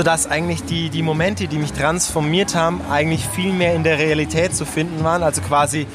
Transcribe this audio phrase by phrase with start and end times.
[0.00, 4.56] sodass eigentlich die, die Momente, die mich transformiert haben, eigentlich viel mehr in der Realität
[4.56, 5.22] zu finden waren.
[5.22, 5.86] Also quasi,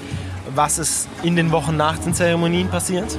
[0.54, 3.18] was ist in den Wochen nach den Zeremonien passiert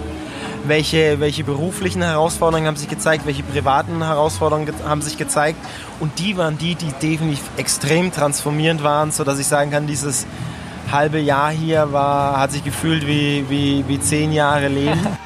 [0.64, 5.59] welche, welche beruflichen Herausforderungen haben sich gezeigt, welche privaten Herausforderungen haben sich gezeigt.
[5.98, 10.25] Und die waren die, die definitiv extrem transformierend waren, sodass ich sagen kann, dieses
[10.93, 15.01] halbe Jahr hier war, hat sich gefühlt wie, wie, wie zehn Jahre Leben.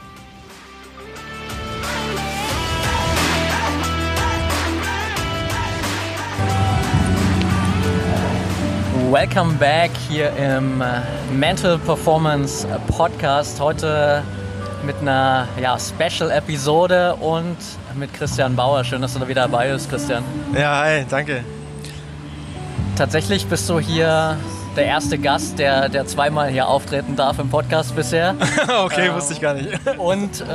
[9.11, 11.01] Welcome back hier im äh,
[11.33, 13.59] Mental Performance Podcast.
[13.59, 14.23] Heute
[14.85, 17.57] mit einer ja, Special-Episode und
[17.95, 18.85] mit Christian Bauer.
[18.85, 20.23] Schön, dass du da wieder dabei bist, Christian.
[20.57, 21.43] Ja, hi, danke.
[22.95, 24.37] Tatsächlich bist du hier
[24.77, 28.33] der erste Gast, der, der zweimal hier auftreten darf im Podcast bisher.
[28.85, 29.77] okay, ähm, wusste ich gar nicht.
[29.97, 30.45] und äh,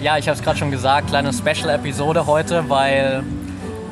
[0.00, 3.24] ja, ich habe es gerade schon gesagt, kleine Special-Episode heute, weil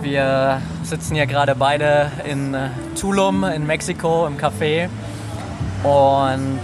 [0.02, 2.68] wir sitzen hier gerade beide in äh,
[3.00, 4.88] Tulum in Mexiko im Café
[5.84, 6.60] und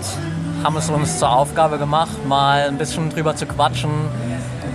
[0.65, 3.91] haben es uns zur Aufgabe gemacht, mal ein bisschen drüber zu quatschen,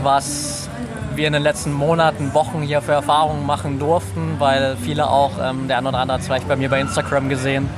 [0.01, 0.69] was
[1.15, 5.67] wir in den letzten Monaten, Wochen hier für Erfahrungen machen durften, weil viele auch, ähm,
[5.67, 7.69] der eine oder andere hat es vielleicht bei mir bei Instagram gesehen,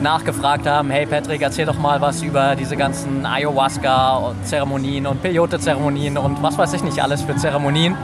[0.00, 6.42] nachgefragt haben, hey Patrick, erzähl doch mal was über diese ganzen Ayahuasca-Zeremonien und Peyote-Zeremonien und
[6.42, 7.96] was weiß ich nicht alles für Zeremonien.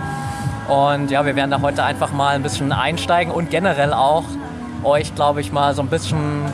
[0.70, 4.22] Und ja, wir werden da heute einfach mal ein bisschen einsteigen und generell auch
[4.84, 6.44] euch, glaube ich, mal so ein bisschen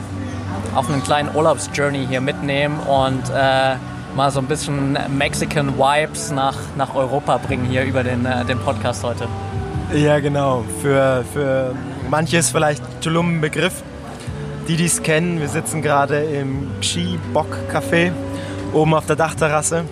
[0.73, 3.75] auf einen kleinen Urlaubsjourney hier mitnehmen und äh,
[4.15, 8.57] mal so ein bisschen Mexican Vibes nach, nach Europa bringen hier über den, äh, den
[8.57, 9.27] Podcast heute.
[9.93, 10.63] Ja, genau.
[10.81, 11.75] Für, für
[12.09, 13.83] manches vielleicht Tulum ein Begriff.
[14.67, 18.11] Die, die es kennen, wir sitzen gerade im Xi Bock Café
[18.73, 19.85] oben auf der Dachterrasse,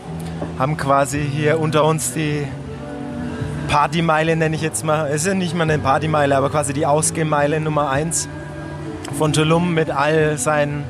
[0.57, 2.45] haben quasi hier unter uns die
[3.67, 5.07] Partymeile nenne ich jetzt mal.
[5.07, 8.29] Es ist ja nicht mal eine Partymeile, aber quasi die Ausgehmeile Nummer 1
[9.17, 10.83] von Tulum mit all seinen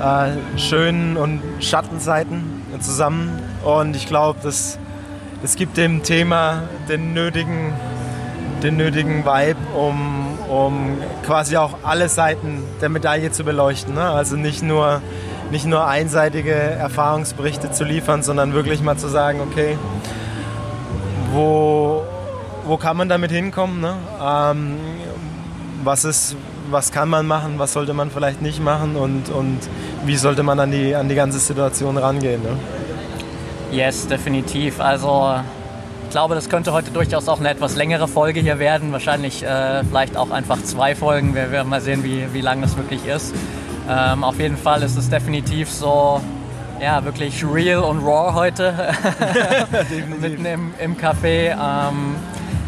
[0.00, 3.38] äh, schönen und Schattenseiten zusammen.
[3.64, 4.78] Und ich glaube, das,
[5.40, 7.72] das gibt dem Thema den nötigen,
[8.62, 13.94] den nötigen Vibe, um, um quasi auch alle Seiten der Medaille zu beleuchten.
[13.94, 14.02] Ne?
[14.02, 15.00] Also nicht nur,
[15.50, 19.78] nicht nur einseitige Erfahrungsberichte zu liefern, sondern wirklich mal zu sagen, okay,
[21.32, 22.02] wo,
[22.64, 23.80] wo kann man damit hinkommen?
[23.80, 23.94] Ne?
[24.22, 24.76] Ähm,
[25.84, 26.36] was, ist,
[26.70, 29.58] was kann man machen, was sollte man vielleicht nicht machen und, und
[30.04, 32.42] wie sollte man an die, an die ganze Situation rangehen?
[32.42, 32.56] Ne?
[33.72, 34.80] Yes, definitiv.
[34.80, 35.34] Also
[36.04, 38.92] ich glaube, das könnte heute durchaus auch eine etwas längere Folge hier werden.
[38.92, 41.34] Wahrscheinlich äh, vielleicht auch einfach zwei Folgen.
[41.34, 43.34] Wir werden mal sehen, wie, wie lang das wirklich ist.
[43.88, 46.20] Ähm, auf jeden Fall ist es definitiv so
[46.82, 48.74] ja, wirklich real und raw heute.
[50.20, 51.52] Mitten im, im Café.
[51.52, 52.16] Ähm,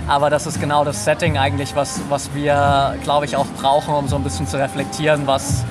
[0.07, 4.07] aber das ist genau das Setting eigentlich, was, was wir, glaube ich, auch brauchen, um
[4.07, 5.65] so ein bisschen zu reflektieren, was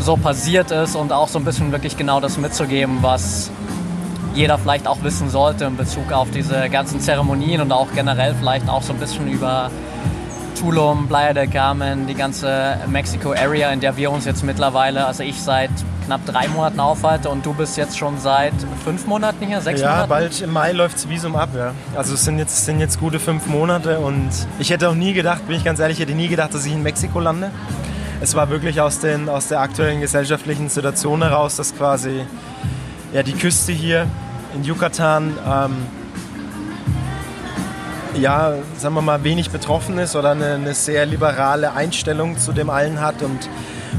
[0.00, 3.50] so passiert ist und auch so ein bisschen wirklich genau das mitzugeben, was
[4.34, 8.68] jeder vielleicht auch wissen sollte in Bezug auf diese ganzen Zeremonien und auch generell vielleicht
[8.68, 9.70] auch so ein bisschen über
[10.58, 15.40] Tulum, Playa del Carmen, die ganze Mexico-Area, in der wir uns jetzt mittlerweile, also ich
[15.40, 15.70] seit
[16.10, 19.90] knapp drei Monaten aufhalte und du bist jetzt schon seit fünf Monaten hier, sechs ja,
[19.90, 20.10] Monaten?
[20.10, 21.72] Ja, bald im Mai läuft das Visum ab, ja.
[21.94, 24.28] Also es sind jetzt, sind jetzt gute fünf Monate und
[24.58, 26.72] ich hätte auch nie gedacht, bin ich ganz ehrlich, ich hätte nie gedacht, dass ich
[26.72, 27.52] in Mexiko lande.
[28.20, 32.24] Es war wirklich aus, den, aus der aktuellen gesellschaftlichen Situation heraus, dass quasi
[33.12, 34.08] ja, die Küste hier
[34.56, 35.76] in Yucatan ähm,
[38.20, 42.68] ja, sagen wir mal, wenig betroffen ist oder eine, eine, sehr liberale Einstellung zu dem
[42.68, 43.48] allen hat und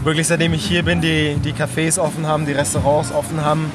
[0.03, 3.71] wirklich seitdem ich hier bin, die, die Cafés offen haben, die Restaurants offen haben,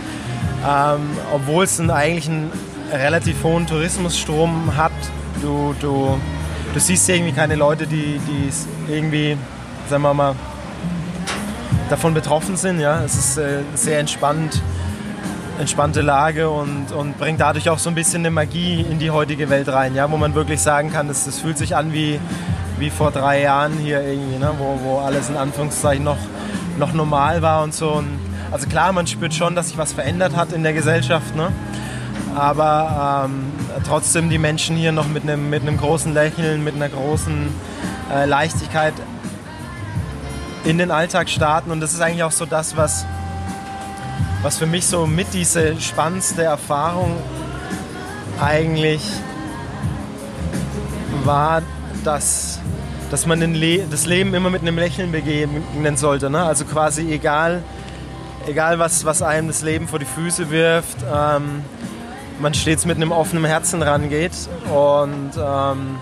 [0.66, 1.00] ähm,
[1.32, 2.50] obwohl es eigentlich einen
[2.92, 4.92] relativ hohen Tourismusstrom hat.
[5.42, 6.18] Du, du,
[6.72, 9.36] du siehst irgendwie keine Leute, die, die irgendwie,
[9.88, 10.34] sagen wir mal,
[11.88, 12.80] davon betroffen sind.
[12.80, 13.02] Ja?
[13.04, 14.62] Es ist äh, sehr entspannt,
[15.58, 19.48] entspannte Lage und, und bringt dadurch auch so ein bisschen eine Magie in die heutige
[19.50, 20.10] Welt rein, ja?
[20.10, 22.19] wo man wirklich sagen kann, das fühlt sich an wie
[22.78, 24.52] wie vor drei Jahren hier irgendwie, ne?
[24.58, 26.19] wo, wo alles in Anführungszeichen noch,
[26.78, 27.90] noch normal war und so.
[27.93, 28.19] Und
[28.50, 31.34] also klar, man spürt schon, dass sich was verändert hat in der Gesellschaft.
[31.34, 31.52] Ne?
[32.37, 33.50] aber ähm,
[33.87, 37.49] trotzdem die Menschen hier noch mit einem mit großen Lächeln, mit einer großen
[38.12, 38.93] äh, Leichtigkeit
[40.64, 41.70] in den Alltag starten.
[41.70, 43.06] Und das ist eigentlich auch so das, was,
[44.43, 47.17] was für mich so mit diese spannendste Erfahrung
[48.38, 49.02] eigentlich
[51.25, 51.62] war,
[52.06, 52.61] dass,
[53.11, 56.31] dass man Le das Leben immer mit einem Lächeln begegnen sollte.
[56.31, 56.43] Ne?
[56.43, 57.62] Also quasi egal,
[58.47, 61.62] egal was, was einem das Leben vor die Füße wirft, ähm,
[62.38, 64.32] man stets mit einem offenen Herzen rangeht
[64.73, 65.97] und ähm,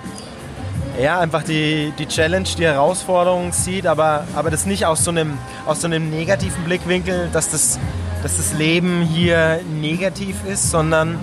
[1.01, 5.39] ja, einfach die, die Challenge, die Herausforderung sieht, aber, aber das nicht aus so, einem,
[5.67, 7.79] aus so einem negativen Blickwinkel, dass das,
[8.23, 11.19] dass das Leben hier negativ ist, sondern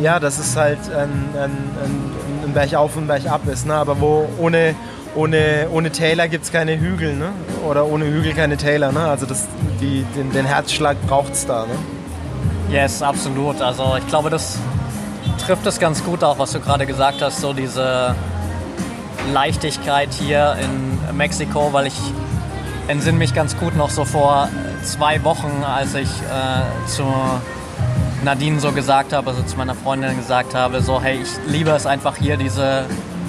[0.00, 2.12] ja, dass es halt ein, ein, ein,
[2.44, 3.66] ein Berg auf und Berg ab ist.
[3.66, 3.74] Ne?
[3.74, 4.74] Aber wo ohne,
[5.14, 7.30] ohne, ohne Täler gibt es keine Hügel ne?
[7.68, 8.92] oder ohne Hügel keine Täler.
[8.92, 9.00] Ne?
[9.00, 9.46] Also das,
[9.80, 11.66] die, den, den Herzschlag braucht es da.
[11.66, 11.74] Ne?
[12.72, 13.60] Yes, absolut.
[13.60, 14.58] Also ich glaube, das
[15.46, 18.14] trifft es ganz gut auch, was du gerade gesagt hast, so diese
[19.32, 21.98] Leichtigkeit hier in Mexiko, weil ich
[22.88, 24.48] entsinne mich ganz gut noch so vor
[24.82, 27.04] zwei Wochen, als ich äh, zu
[28.24, 31.86] Nadine so gesagt habe, also zu meiner Freundin gesagt habe, so hey, ich liebe es
[31.86, 32.84] einfach hier, diese,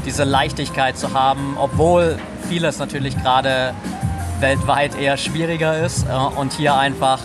[0.05, 3.73] diese Leichtigkeit zu haben, obwohl vieles natürlich gerade
[4.39, 7.19] weltweit eher schwieriger ist äh, und hier einfach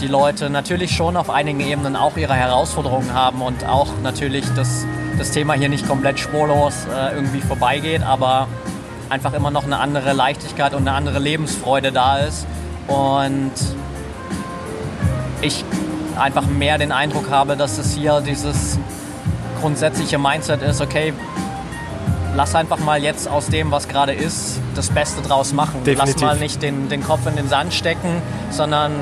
[0.00, 4.86] die Leute natürlich schon auf einigen Ebenen auch ihre Herausforderungen haben und auch natürlich das,
[5.18, 8.48] das Thema hier nicht komplett spurlos äh, irgendwie vorbeigeht, aber
[9.10, 12.46] einfach immer noch eine andere Leichtigkeit und eine andere Lebensfreude da ist.
[12.88, 13.52] Und
[15.42, 15.64] ich
[16.18, 18.78] einfach mehr den Eindruck habe, dass es hier dieses
[19.60, 21.12] grundsätzliche Mindset ist, okay,
[22.36, 25.84] lass einfach mal jetzt aus dem, was gerade ist, das Beste draus machen.
[25.84, 26.20] Definitiv.
[26.20, 28.20] Lass mal nicht den, den Kopf in den Sand stecken,
[28.50, 28.92] sondern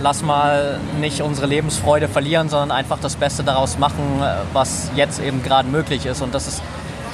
[0.00, 4.22] lass mal nicht unsere Lebensfreude verlieren, sondern einfach das Beste daraus machen,
[4.52, 6.22] was jetzt eben gerade möglich ist.
[6.22, 6.62] Und das ist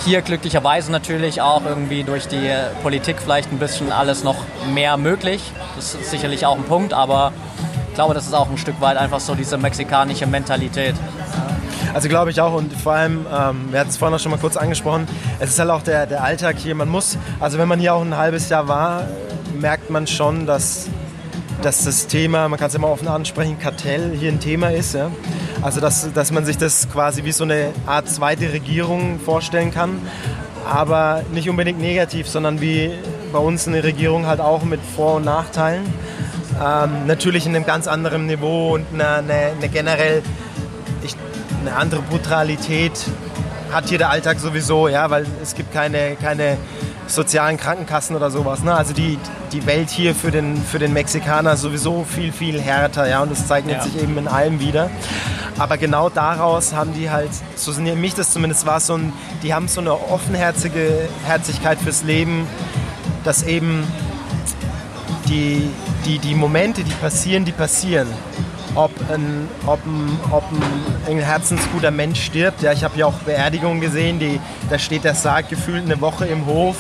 [0.05, 2.51] hier glücklicherweise natürlich auch irgendwie durch die
[2.83, 4.37] Politik vielleicht ein bisschen alles noch
[4.73, 5.43] mehr möglich.
[5.77, 7.33] Das ist sicherlich auch ein Punkt, aber
[7.95, 10.97] ich glaube, das ist auch ein Stück weit einfach so diese mexikanische Mentalität.
[11.95, 14.39] Also glaube ich auch und vor allem, ähm, wir hatten es vorhin auch schon mal
[14.39, 15.07] kurz angesprochen,
[15.39, 16.75] es ist halt auch der, der Alltag hier.
[16.75, 19.07] Man muss, also wenn man hier auch ein halbes Jahr war,
[19.61, 20.89] merkt man schon, dass
[21.63, 24.95] dass das Thema, man kann es immer offen ansprechen, Kartell hier ein Thema ist.
[24.95, 25.13] Ja?
[25.63, 30.01] Also dass, dass man sich das quasi wie so eine Art zweite Regierung vorstellen kann,
[30.69, 32.91] aber nicht unbedingt negativ, sondern wie
[33.33, 35.85] bei uns eine Regierung halt auch mit Vor- und Nachteilen.
[36.63, 40.23] Ähm, natürlich in einem ganz anderen Niveau und eine, eine, eine generell
[41.03, 41.17] ich,
[41.61, 42.93] eine andere Brutalität
[43.73, 46.57] hat hier der Alltag sowieso, ja, weil es gibt keine, keine
[47.07, 48.63] sozialen Krankenkassen oder sowas.
[48.63, 48.75] Ne?
[48.75, 49.19] Also die,
[49.53, 53.09] die Welt hier für den, für den Mexikaner sowieso viel, viel härter.
[53.09, 53.23] Ja?
[53.23, 53.83] Und das zeichnet ja.
[53.83, 54.91] sich eben in allem wieder.
[55.59, 59.13] Aber genau daraus haben die halt, so sind mich das zumindest war, so ein,
[59.43, 62.47] die haben so eine offenherzige Herzigkeit fürs Leben,
[63.23, 63.85] dass eben
[65.29, 65.71] die,
[66.05, 68.09] die, die Momente, die passieren, die passieren
[68.75, 70.45] ob ein, ob ein, ob
[71.09, 72.63] ein, herzensguter Mensch stirbt.
[72.63, 76.27] Ja, ich habe ja auch Beerdigungen gesehen, die, da steht der Sarg gefühlt eine Woche
[76.27, 76.77] im Hof.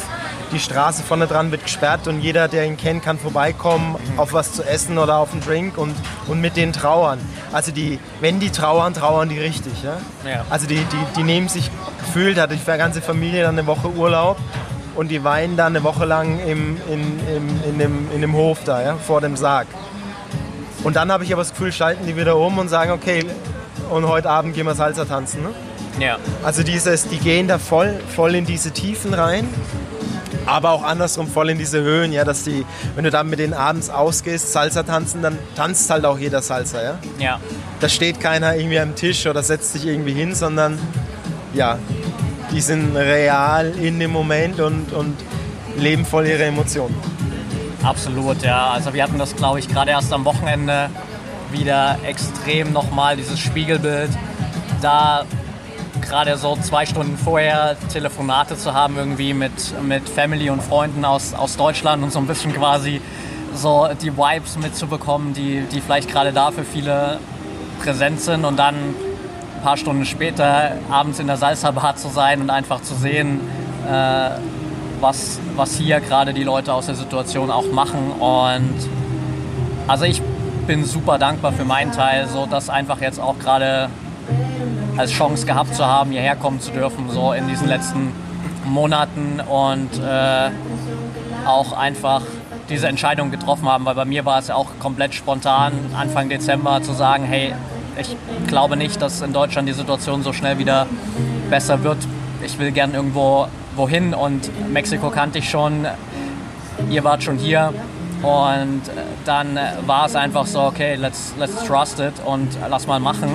[0.52, 4.52] Die Straße vorne dran wird gesperrt und jeder, der ihn kennt, kann vorbeikommen auf was
[4.52, 5.94] zu essen oder auf einen Drink und,
[6.28, 7.18] und mit denen trauern.
[7.52, 9.72] Also die, wenn die trauern, trauern die richtig.
[9.82, 9.98] Ja?
[10.28, 10.44] ja.
[10.50, 14.36] Also die, die, die nehmen sich gefühlt, hatte die ganze Familie dann eine Woche Urlaub
[14.94, 18.60] und die weinen dann eine Woche lang im, in, im, in, dem, in dem Hof
[18.64, 19.66] da, ja, vor dem Sarg.
[20.82, 23.24] Und dann habe ich aber das Gefühl, schalten die wieder um und sagen, okay,
[23.90, 25.42] und heute Abend gehen wir Salsa tanzen.
[25.42, 25.50] Ne?
[25.98, 26.18] Ja.
[26.42, 29.48] Also dieses, die gehen da voll, voll in diese Tiefen rein,
[30.46, 33.54] aber auch andersrum voll in diese Höhen, ja, dass die, wenn du dann mit denen
[33.54, 36.98] abends ausgehst, Salsa tanzen, dann tanzt halt auch jeder Salsa, ja.
[37.18, 37.40] Ja.
[37.80, 40.78] Da steht keiner irgendwie am Tisch oder setzt sich irgendwie hin, sondern
[41.54, 41.78] ja,
[42.54, 45.16] die sind real in dem Moment und, und
[45.76, 46.94] leben voll ihre Emotionen.
[47.82, 48.70] Absolut, ja.
[48.70, 50.88] Also wir hatten das, glaube ich, gerade erst am Wochenende
[51.50, 54.10] wieder extrem nochmal, dieses Spiegelbild.
[54.80, 55.24] Da
[56.00, 61.34] gerade so zwei Stunden vorher Telefonate zu haben, irgendwie mit, mit Family und Freunden aus,
[61.34, 63.00] aus Deutschland und so ein bisschen quasi
[63.54, 67.18] so die Vibes mitzubekommen, die, die vielleicht gerade da für viele
[67.82, 68.76] präsent sind und dann
[69.64, 73.40] paar Stunden später abends in der Salsa Bar zu sein und einfach zu sehen,
[73.90, 74.30] äh,
[75.00, 78.12] was, was hier gerade die Leute aus der Situation auch machen.
[78.20, 78.74] Und
[79.88, 80.20] also ich
[80.66, 83.88] bin super dankbar für meinen Teil, so das einfach jetzt auch gerade
[84.98, 88.12] als Chance gehabt zu haben, hierher kommen zu dürfen, so in diesen letzten
[88.66, 90.50] Monaten und äh,
[91.46, 92.20] auch einfach
[92.68, 96.92] diese Entscheidung getroffen haben, weil bei mir war es auch komplett spontan, Anfang Dezember zu
[96.92, 97.54] sagen, hey,
[97.98, 100.86] ich glaube nicht, dass in Deutschland die Situation so schnell wieder
[101.50, 101.98] besser wird.
[102.44, 103.46] Ich will gern irgendwo
[103.76, 105.86] wohin und Mexiko kannte ich schon.
[106.90, 107.72] Ihr wart schon hier
[108.22, 108.82] und
[109.24, 113.30] dann war es einfach so, okay, let's, let's trust it und lass mal machen.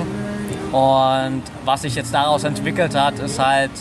[0.72, 3.72] Und was sich jetzt daraus entwickelt hat, ist halt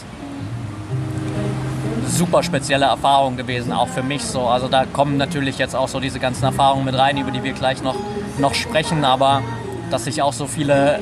[2.07, 4.43] super spezielle Erfahrung gewesen, auch für mich so.
[4.43, 7.53] Also da kommen natürlich jetzt auch so diese ganzen Erfahrungen mit rein, über die wir
[7.53, 7.97] gleich noch,
[8.39, 9.43] noch sprechen, aber
[9.91, 11.01] dass sich auch so viele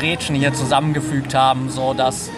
[0.00, 2.30] Rädchen hier zusammengefügt haben, so dass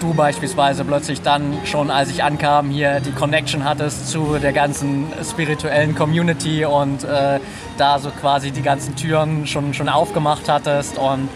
[0.00, 5.06] du beispielsweise plötzlich dann schon, als ich ankam, hier die Connection hattest zu der ganzen
[5.24, 7.40] spirituellen Community und äh,
[7.78, 11.28] da so quasi die ganzen Türen schon, schon aufgemacht hattest und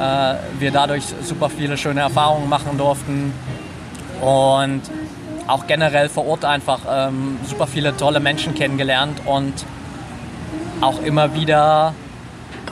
[0.00, 3.32] äh, wir dadurch super viele schöne Erfahrungen machen durften
[4.20, 4.82] und
[5.46, 9.54] auch generell vor Ort einfach ähm, super viele tolle Menschen kennengelernt und
[10.80, 11.94] auch immer wieder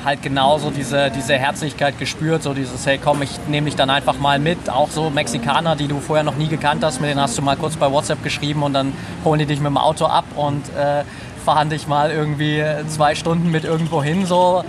[0.05, 4.19] halt genauso diese, diese Herzlichkeit gespürt, so dieses, hey komm, ich nehme dich dann einfach
[4.19, 4.71] mal mit.
[4.71, 7.57] Auch so Mexikaner, die du vorher noch nie gekannt hast, mit denen hast du mal
[7.57, 8.93] kurz bei WhatsApp geschrieben und dann
[9.25, 11.05] holen die dich mit dem Auto ab und äh,
[11.45, 14.65] fahren dich mal irgendwie zwei Stunden mit irgendwo hin, so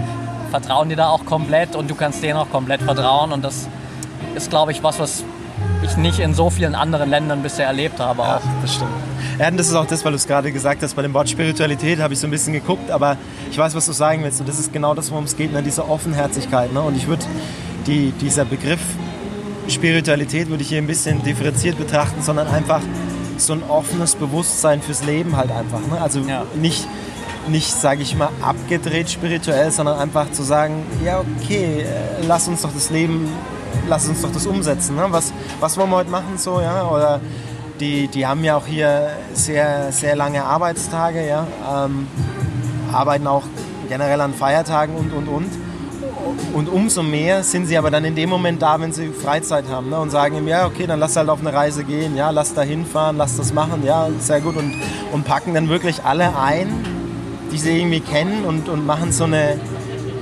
[0.51, 3.67] vertrauen dir da auch komplett und du kannst denen auch komplett vertrauen und das
[4.35, 5.23] ist, glaube ich, was, was
[5.83, 8.21] ich nicht in so vielen anderen Ländern bisher erlebt habe.
[8.21, 8.91] Ja, das stimmt.
[9.39, 11.29] Ja, und das ist auch das, weil du es gerade gesagt hast, bei dem Wort
[11.29, 13.17] Spiritualität habe ich so ein bisschen geguckt, aber
[13.51, 14.39] ich weiß, was du sagen willst.
[14.39, 15.61] Und das ist genau das, worum es geht, ne?
[15.61, 16.71] diese Offenherzigkeit.
[16.73, 16.81] Ne?
[16.81, 17.25] Und ich würde
[17.85, 18.79] die, dieser Begriff
[19.67, 22.81] Spiritualität würde ich hier ein bisschen differenziert betrachten, sondern einfach
[23.37, 25.81] so ein offenes Bewusstsein fürs Leben halt einfach.
[25.87, 25.99] Ne?
[25.99, 26.45] Also ja.
[26.55, 26.87] nicht,
[27.47, 32.61] nicht sage ich mal, abgedreht spirituell, sondern einfach zu sagen, ja okay, äh, lass uns
[32.61, 33.27] doch das Leben,
[33.87, 34.95] lass uns doch das umsetzen.
[34.95, 35.05] Ne?
[35.09, 36.87] Was, was wollen wir heute machen so, ja?
[36.89, 37.19] Oder
[37.79, 42.07] die, die haben ja auch hier sehr, sehr lange Arbeitstage, ja, ähm,
[42.91, 43.43] arbeiten auch
[43.89, 45.49] generell an Feiertagen und, und, und.
[46.53, 49.89] Und umso mehr sind sie aber dann in dem Moment da, wenn sie Freizeit haben
[49.89, 49.99] ne?
[49.99, 52.61] und sagen ihm, ja, okay, dann lass halt auf eine Reise gehen, ja, lass da
[52.61, 54.55] hinfahren, lass das machen, ja, sehr gut.
[54.55, 54.73] Und,
[55.11, 56.69] und packen dann wirklich alle ein,
[57.51, 59.59] die sie irgendwie kennen und, und machen so eine,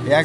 [0.08, 0.22] ja,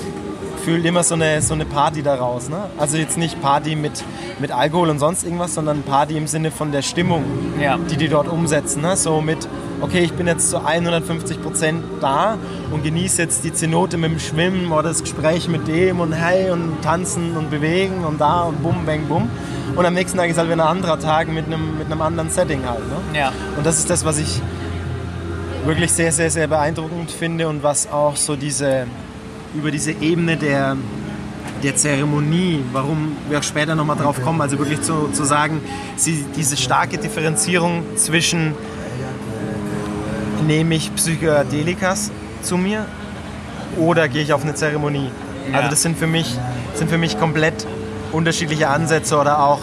[0.60, 2.50] fühlt immer so eine, so eine Party daraus.
[2.50, 2.58] Ne?
[2.78, 4.04] Also jetzt nicht Party mit,
[4.40, 7.24] mit Alkohol und sonst irgendwas, sondern Party im Sinne von der Stimmung,
[7.62, 7.78] ja.
[7.78, 8.82] die die dort umsetzen.
[8.82, 8.96] Ne?
[8.96, 9.48] So mit,
[9.82, 12.38] okay, ich bin jetzt zu 150 Prozent da
[12.72, 16.52] und genieße jetzt die Zenote mit dem Schwimmen oder das Gespräch mit dem und hey
[16.52, 19.30] und tanzen und bewegen und da und bum, bang, bum.
[19.76, 22.30] Und am nächsten Tag ist halt wieder ein anderer Tag mit einem, mit einem anderen
[22.30, 22.80] Setting halt.
[22.80, 23.20] Ne?
[23.20, 23.32] Ja.
[23.56, 24.42] Und das ist das, was ich
[25.66, 28.88] wirklich sehr, sehr, sehr beeindruckend finde und was auch so diese,
[29.54, 30.78] über diese Ebene der,
[31.64, 35.62] der Zeremonie, warum wir auch später nochmal drauf kommen, also wirklich zu, zu sagen,
[35.96, 38.54] sie, diese starke Differenzierung zwischen
[40.46, 42.86] nehme ich Psychedelikas zu mir
[43.78, 45.12] oder gehe ich auf eine Zeremonie.
[45.54, 46.38] Also das sind für mich,
[46.76, 47.66] sind für mich komplett
[48.12, 49.62] unterschiedliche Ansätze oder auch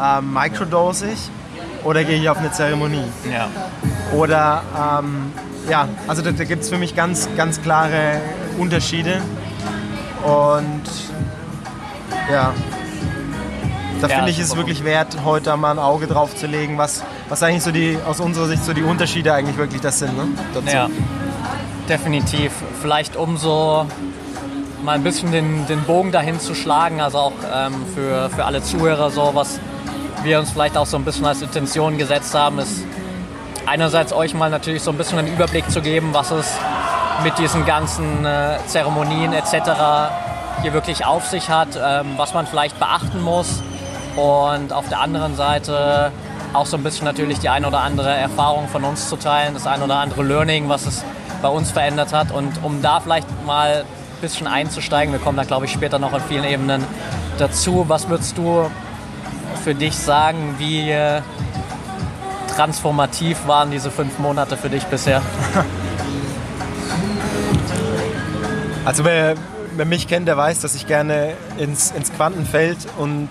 [0.00, 1.30] äh, microdosig
[1.82, 3.04] oder gehe ich auf eine Zeremonie.
[3.30, 3.48] Ja.
[4.16, 5.32] Oder ähm,
[5.68, 8.20] ja, also da, da gibt es für mich ganz, ganz klare
[8.54, 9.20] Unterschiede.
[10.22, 10.82] Und
[12.30, 12.54] ja,
[14.00, 17.02] da ja, finde ich es wirklich wert, heute mal ein Auge drauf zu legen, was,
[17.28, 20.16] was eigentlich so die, aus unserer Sicht so die Unterschiede eigentlich wirklich das sind.
[20.16, 20.26] Ne?
[20.52, 20.74] Dazu.
[20.74, 20.88] Ja,
[21.88, 22.52] definitiv.
[22.80, 23.86] Vielleicht umso
[24.82, 28.62] mal ein bisschen den, den Bogen dahin zu schlagen, also auch ähm, für, für alle
[28.62, 29.58] Zuhörer so, was
[30.22, 32.84] wir uns vielleicht auch so ein bisschen als Intention gesetzt haben, ist
[33.66, 36.58] einerseits euch mal natürlich so ein bisschen einen Überblick zu geben, was es
[37.22, 39.52] mit diesen ganzen äh, Zeremonien etc.
[40.62, 43.62] hier wirklich auf sich hat, ähm, was man vielleicht beachten muss
[44.16, 46.12] und auf der anderen Seite
[46.52, 49.66] auch so ein bisschen natürlich die ein oder andere Erfahrung von uns zu teilen, das
[49.66, 51.04] ein oder andere Learning, was es
[51.42, 55.44] bei uns verändert hat und um da vielleicht mal ein bisschen einzusteigen, wir kommen da
[55.44, 56.84] glaube ich später noch an vielen Ebenen
[57.38, 58.70] dazu, was würdest du
[59.62, 61.22] für dich sagen, wie äh,
[62.54, 65.22] transformativ waren diese fünf Monate für dich bisher?
[68.84, 69.34] Also wer,
[69.76, 73.28] wer mich kennt, der weiß, dass ich gerne ins, ins Quantenfeld und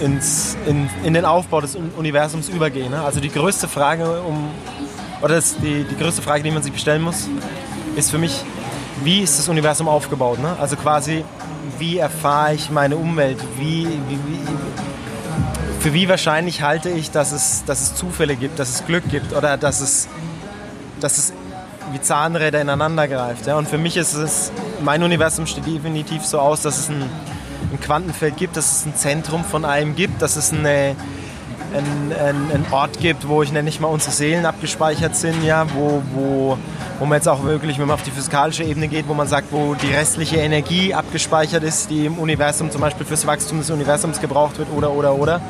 [0.00, 2.90] ins, in, in den Aufbau des Universums übergehe.
[2.90, 3.00] Ne?
[3.00, 4.50] Also die größte Frage, um,
[5.22, 7.28] oder die, die größte Frage, die man sich bestellen muss,
[7.94, 8.44] ist für mich,
[9.04, 10.40] wie ist das Universum aufgebaut?
[10.40, 10.56] Ne?
[10.60, 11.24] Also quasi,
[11.78, 13.38] wie erfahre ich meine Umwelt?
[13.58, 14.40] Wie, wie, wie,
[15.78, 19.32] für wie wahrscheinlich halte ich, dass es, dass es Zufälle gibt, dass es Glück gibt
[19.32, 20.08] oder dass es,
[21.00, 21.32] dass es
[21.92, 23.46] wie Zahnräder ineinander greift.
[23.46, 23.56] Ja?
[23.56, 24.52] Und für mich ist es,
[24.82, 27.02] mein Universum steht definitiv so aus, dass es ein,
[27.72, 30.96] ein Quantenfeld gibt, dass es ein Zentrum von allem gibt, dass es eine,
[31.74, 32.12] einen,
[32.52, 36.58] einen, Ort gibt, wo ich nenne ich mal unsere Seelen abgespeichert sind, ja, wo, wo,
[36.98, 39.52] wo man jetzt auch wirklich, wenn man auf die physikalische Ebene geht, wo man sagt,
[39.52, 44.20] wo die restliche Energie abgespeichert ist, die im Universum zum Beispiel fürs Wachstum des Universums
[44.20, 45.40] gebraucht wird oder oder oder.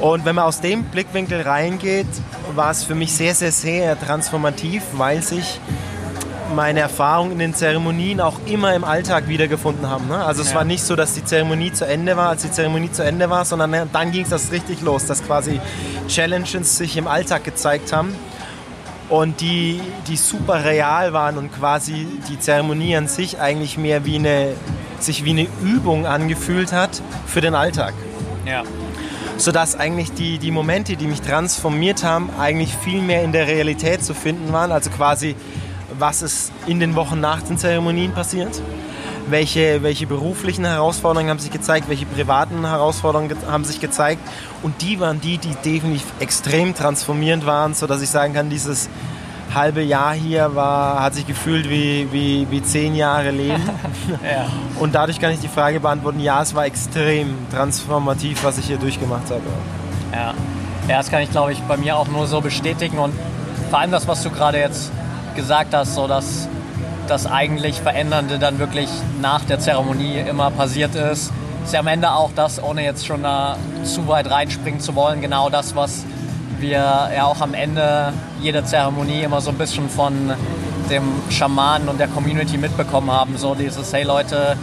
[0.00, 2.06] Und wenn man aus dem Blickwinkel reingeht,
[2.54, 5.60] war es für mich sehr, sehr, sehr transformativ, weil sich
[6.54, 10.08] meine Erfahrungen in den Zeremonien auch immer im Alltag wiedergefunden haben.
[10.08, 10.24] Ne?
[10.24, 10.56] Also es ja.
[10.56, 13.44] war nicht so, dass die Zeremonie zu Ende war, als die Zeremonie zu Ende war,
[13.44, 15.60] sondern dann ging es das richtig los, dass quasi
[16.08, 18.14] Challenges sich im Alltag gezeigt haben
[19.08, 24.16] und die, die super real waren und quasi die Zeremonie an sich eigentlich mehr wie
[24.16, 24.52] eine,
[24.98, 27.94] sich wie eine Übung angefühlt hat für den Alltag.
[28.46, 28.62] Ja.
[29.36, 34.04] Sodass eigentlich die, die Momente, die mich transformiert haben, eigentlich viel mehr in der Realität
[34.04, 34.72] zu finden waren.
[34.72, 35.34] Also quasi
[35.98, 38.60] was ist in den Wochen nach den Zeremonien passiert,
[39.28, 44.20] welche, welche beruflichen Herausforderungen haben sich gezeigt, welche privaten Herausforderungen haben sich gezeigt.
[44.62, 48.88] Und die waren die, die definitiv extrem transformierend waren, sodass ich sagen kann, dieses
[49.54, 53.62] halbe Jahr hier war, hat sich gefühlt wie, wie, wie zehn Jahre Leben.
[54.22, 54.46] ja.
[54.78, 58.78] Und dadurch kann ich die Frage beantworten, ja, es war extrem transformativ, was ich hier
[58.78, 59.42] durchgemacht habe.
[60.12, 60.34] Ja,
[60.88, 62.98] ja das kann ich, glaube ich, bei mir auch nur so bestätigen.
[62.98, 63.14] Und
[63.70, 64.92] vor allem das, was du gerade jetzt
[65.34, 66.48] gesagt hast, so dass
[67.06, 68.88] das eigentlich Verändernde dann wirklich
[69.20, 71.32] nach der Zeremonie immer passiert ist.
[71.64, 75.20] Ist ja am Ende auch das, ohne jetzt schon da zu weit reinspringen zu wollen,
[75.20, 76.04] genau das, was
[76.64, 80.32] wir ja auch am Ende jeder Zeremonie immer so ein bisschen von
[80.90, 83.36] dem Schamanen und der Community mitbekommen haben.
[83.36, 84.56] So dieses, hey Leute,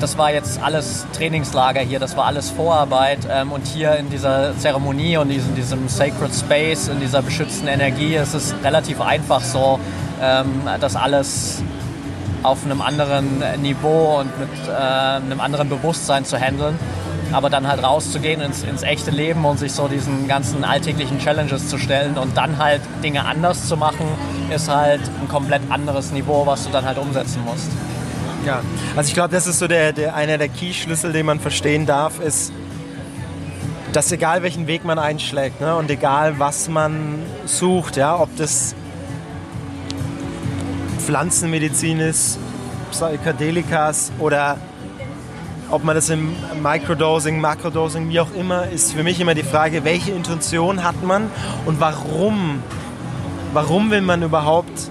[0.00, 4.56] das war jetzt alles Trainingslager hier, das war alles Vorarbeit ähm, und hier in dieser
[4.58, 9.80] Zeremonie und in diesem Sacred Space, in dieser beschützten Energie, ist es relativ einfach so,
[10.20, 11.62] ähm, das alles
[12.42, 16.78] auf einem anderen Niveau und mit äh, einem anderen Bewusstsein zu handeln.
[17.32, 21.68] Aber dann halt rauszugehen ins, ins echte Leben und sich so diesen ganzen alltäglichen Challenges
[21.68, 24.06] zu stellen und dann halt Dinge anders zu machen,
[24.54, 27.70] ist halt ein komplett anderes Niveau, was du dann halt umsetzen musst.
[28.46, 28.60] Ja,
[28.94, 32.20] also ich glaube, das ist so der, der, einer der Key-Schlüssel, den man verstehen darf,
[32.20, 32.52] ist,
[33.92, 38.74] dass egal welchen Weg man einschlägt ne, und egal was man sucht, ja, ob das
[40.98, 42.38] Pflanzenmedizin ist,
[42.90, 44.58] Psychedelikas oder
[45.74, 46.32] ob man das im
[46.62, 51.30] Microdosing, Makrodosing, wie auch immer, ist für mich immer die Frage, welche Intention hat man
[51.66, 52.62] und warum,
[53.52, 54.90] warum will man überhaupt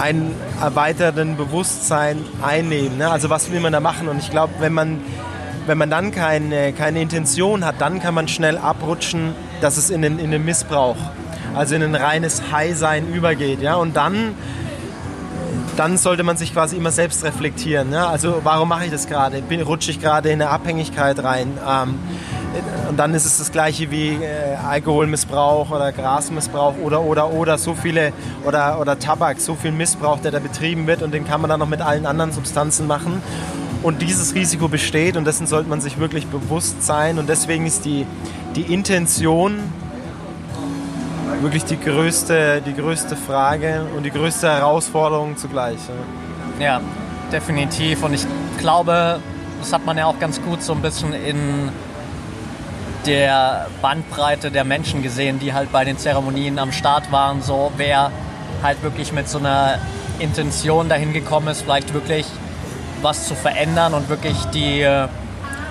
[0.00, 2.96] einen erweiterten Bewusstsein einnehmen.
[2.96, 3.10] Ne?
[3.10, 4.08] Also was will man da machen?
[4.08, 5.02] Und ich glaube, wenn man,
[5.66, 10.00] wenn man dann keine, keine Intention hat, dann kann man schnell abrutschen, dass es in
[10.00, 10.96] den, in den Missbrauch,
[11.54, 13.60] also in ein reines High-Sein übergeht.
[13.60, 13.74] Ja?
[13.74, 14.34] Und dann,
[15.76, 17.92] dann sollte man sich quasi immer selbst reflektieren.
[17.92, 18.08] Ja?
[18.08, 19.42] Also warum mache ich das gerade?
[19.64, 21.58] Rutsche ich gerade in eine Abhängigkeit rein?
[21.68, 21.98] Ähm,
[22.88, 27.74] und dann ist es das gleiche wie äh, Alkoholmissbrauch oder Grasmissbrauch oder oder oder so
[27.74, 28.12] viele
[28.44, 31.58] oder oder Tabak, so viel Missbrauch, der da betrieben wird und den kann man dann
[31.58, 33.20] noch mit allen anderen Substanzen machen.
[33.82, 37.18] Und dieses Risiko besteht und dessen sollte man sich wirklich bewusst sein.
[37.18, 38.06] Und deswegen ist die,
[38.56, 39.58] die Intention
[41.44, 45.78] wirklich die größte, die größte Frage und die größte Herausforderung zugleich.
[46.58, 46.80] Ja,
[47.30, 48.02] definitiv.
[48.02, 48.26] Und ich
[48.58, 49.20] glaube,
[49.60, 51.68] das hat man ja auch ganz gut so ein bisschen in
[53.06, 57.42] der Bandbreite der Menschen gesehen, die halt bei den Zeremonien am Start waren.
[57.42, 58.10] So wer
[58.62, 59.78] halt wirklich mit so einer
[60.18, 62.26] Intention dahin gekommen ist, vielleicht wirklich
[63.02, 65.08] was zu verändern und wirklich die äh,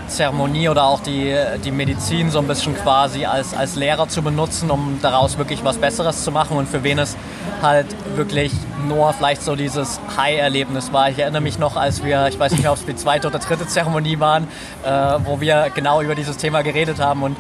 [0.08, 4.72] Zeremonie oder auch die, die Medizin so ein bisschen quasi als, als Lehrer zu benutzen,
[4.72, 7.16] um daraus wirklich was Besseres zu machen und für wen es
[7.62, 8.52] halt wirklich
[8.88, 11.10] nur vielleicht so dieses High-Erlebnis war.
[11.10, 13.40] Ich erinnere mich noch, als wir, ich weiß nicht mehr, ob es die zweite oder
[13.40, 14.48] dritte Zeremonie waren,
[14.84, 14.90] äh,
[15.24, 17.38] wo wir genau über dieses Thema geredet haben und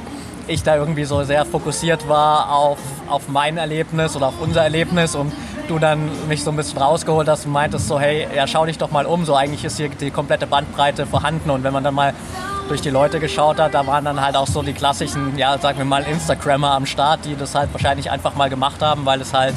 [0.47, 5.15] ich da irgendwie so sehr fokussiert war auf, auf mein Erlebnis oder auf unser Erlebnis
[5.15, 5.31] und
[5.67, 8.77] du dann mich so ein bisschen rausgeholt hast und meintest so, hey, ja, schau dich
[8.77, 11.95] doch mal um, so eigentlich ist hier die komplette Bandbreite vorhanden und wenn man dann
[11.95, 12.13] mal
[12.73, 15.77] durch die Leute geschaut hat, da waren dann halt auch so die klassischen, ja, sagen
[15.77, 19.31] wir mal, Instagrammer am Start, die das halt wahrscheinlich einfach mal gemacht haben, weil es
[19.31, 19.53] halt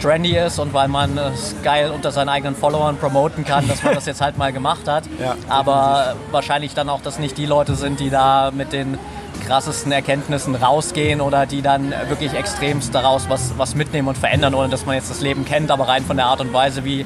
[0.00, 3.94] trendy ist und weil man es geil unter seinen eigenen Followern promoten kann, dass man
[3.94, 5.02] das jetzt halt mal gemacht hat.
[5.20, 8.96] Ja, Aber wahrscheinlich dann auch, dass nicht die Leute sind, die da mit den
[9.42, 14.68] krassesten Erkenntnissen rausgehen oder die dann wirklich extremst daraus was, was mitnehmen und verändern, ohne
[14.68, 17.04] dass man jetzt das Leben kennt, aber rein von der Art und Weise, wie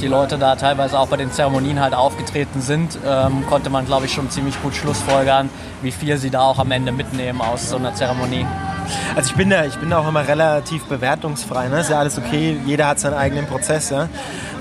[0.00, 4.06] die Leute da teilweise auch bei den Zeremonien halt aufgetreten sind, ähm, konnte man, glaube
[4.06, 5.48] ich, schon ziemlich gut schlussfolgern,
[5.80, 8.46] wie viel sie da auch am Ende mitnehmen aus so einer Zeremonie.
[9.14, 11.68] Also ich bin da, ich bin da auch immer relativ bewertungsfrei.
[11.68, 11.80] Ne?
[11.80, 13.90] Ist ja alles okay, jeder hat seinen eigenen Prozess.
[13.90, 14.08] Ja?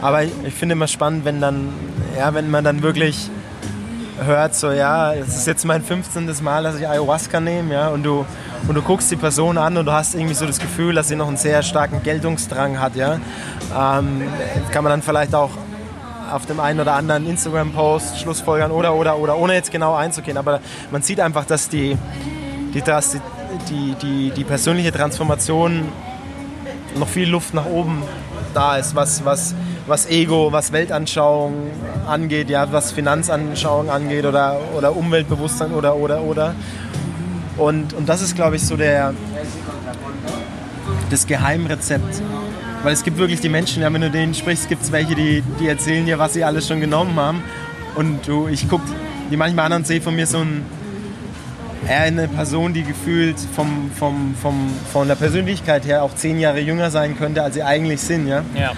[0.01, 1.73] Aber ich, finde immer spannend, wenn dann,
[2.17, 3.29] ja, wenn man dann wirklich
[4.23, 6.29] hört, so ja, es ist jetzt mein 15.
[6.41, 8.25] Mal, dass ich Ayahuasca nehme, ja, und du,
[8.67, 11.15] und du guckst die Person an und du hast irgendwie so das Gefühl, dass sie
[11.15, 14.23] noch einen sehr starken Geltungsdrang hat, ja, ähm,
[14.71, 15.51] kann man dann vielleicht auch
[16.31, 20.61] auf dem einen oder anderen Instagram-Post schlussfolgern oder, oder, oder, ohne jetzt genau einzugehen, aber
[20.91, 21.97] man sieht einfach, dass die,
[22.73, 22.81] die,
[23.69, 25.89] die, die, die persönliche Transformation
[26.95, 28.03] noch viel Luft nach oben
[28.53, 29.55] da ist, was, was,
[29.91, 31.53] was Ego, was Weltanschauung
[32.07, 36.55] angeht, ja, was Finanzanschauung angeht oder, oder Umweltbewusstsein oder oder oder.
[37.57, 39.13] Und, und das ist, glaube ich, so der,
[41.09, 42.21] das Geheimrezept.
[42.83, 45.43] Weil es gibt wirklich die Menschen, ja, wenn du denen sprichst, gibt es welche, die,
[45.59, 47.43] die erzählen dir, was sie alles schon genommen haben.
[47.95, 48.85] Und du, ich gucke
[49.29, 50.65] die manchmal an und sehe von mir so ein,
[51.87, 56.61] eher eine Person, die gefühlt vom, vom, vom, von der Persönlichkeit her auch zehn Jahre
[56.61, 58.27] jünger sein könnte, als sie eigentlich sind.
[58.27, 58.43] Ja?
[58.55, 58.71] ja.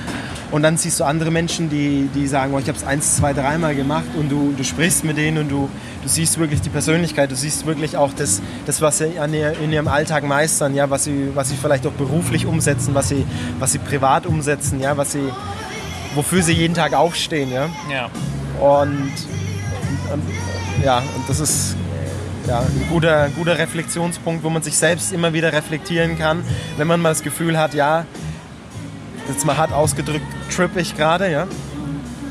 [0.54, 3.34] Und dann siehst du andere Menschen, die, die sagen, oh, ich habe es eins, zwei,
[3.34, 5.68] dreimal gemacht und du, du sprichst mit denen und du,
[6.04, 9.72] du siehst wirklich die Persönlichkeit, du siehst wirklich auch das, das was sie ihr, in
[9.72, 13.26] ihrem Alltag meistern, ja, was, sie, was sie vielleicht auch beruflich umsetzen, was sie,
[13.58, 15.28] was sie privat umsetzen, ja, was sie,
[16.14, 17.52] wofür sie jeden Tag aufstehen.
[17.52, 17.72] Ja.
[17.90, 18.12] ja.
[18.64, 19.12] Und,
[20.14, 20.24] und,
[20.86, 21.76] ja, und das ist
[22.48, 26.44] ja, ein guter, guter Reflexionspunkt, wo man sich selbst immer wieder reflektieren kann,
[26.78, 28.06] wenn man mal das Gefühl hat, ja,
[29.28, 31.48] jetzt mal hart ausgedrückt, tripp ich gerade, ja?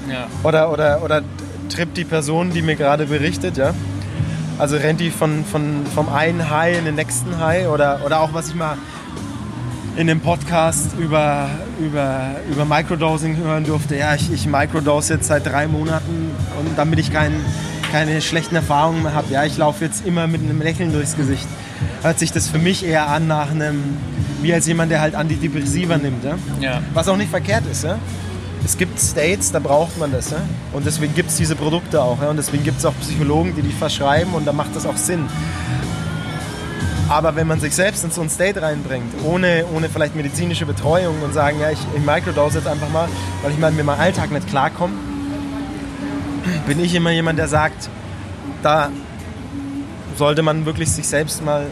[0.09, 0.27] ja?
[0.43, 1.23] Oder, oder, oder
[1.69, 3.75] trippt die Person, die mir gerade berichtet, ja?
[4.59, 8.35] Also rennt die von, von, vom einen High in den nächsten High oder, oder auch
[8.35, 8.77] was ich mal
[9.97, 11.51] in dem Podcast über,
[11.81, 13.97] über, über Microdosing hören durfte.
[13.97, 17.33] Ja, ich, ich microdose jetzt seit drei Monaten und damit ich kein,
[17.91, 19.33] keine schlechten Erfahrungen mehr habe.
[19.33, 21.47] Ja, ich laufe jetzt immer mit einem Lächeln durchs Gesicht.
[22.03, 23.97] Hört sich das für mich eher an nach einem
[24.43, 26.25] wie als jemand, der halt Antidepressiva nimmt.
[26.25, 26.37] Ja?
[26.61, 26.83] ja.
[26.95, 27.85] Was auch nicht verkehrt ist.
[27.85, 27.99] Ja?
[28.65, 30.31] Es gibt States, da braucht man das.
[30.31, 30.39] Ja?
[30.73, 32.21] Und deswegen gibt es diese Produkte auch.
[32.21, 32.31] Ja?
[32.31, 35.27] Und deswegen gibt es auch Psychologen, die die verschreiben und da macht das auch Sinn.
[37.09, 41.21] Aber wenn man sich selbst in so ein State reinbringt, ohne, ohne vielleicht medizinische Betreuung
[41.23, 43.09] und sagen, ja, ich, ich microdose jetzt einfach mal,
[43.43, 44.95] weil ich mal mit meinem Alltag nicht klarkomme,
[46.67, 47.91] bin ich immer jemand, der sagt,
[48.63, 48.91] da
[50.17, 51.67] sollte man wirklich sich selbst mal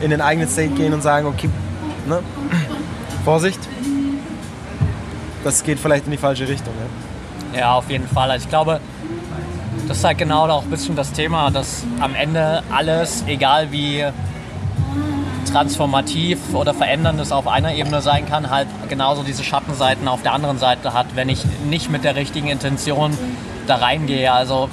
[0.00, 1.48] in den eigenen State gehen und sagen, okay,
[2.06, 2.20] ne?
[3.24, 3.60] Vorsicht,
[5.44, 6.72] das geht vielleicht in die falsche Richtung.
[7.52, 8.30] Ja, ja auf jeden Fall.
[8.30, 8.80] Also ich glaube,
[9.86, 14.04] das ist halt genau auch ein bisschen das Thema, dass am Ende alles, egal wie
[15.50, 20.34] transformativ oder verändernd es auf einer Ebene sein kann, halt genauso diese Schattenseiten auf der
[20.34, 23.16] anderen Seite hat, wenn ich nicht mit der richtigen Intention
[23.66, 24.30] da reingehe.
[24.30, 24.68] Also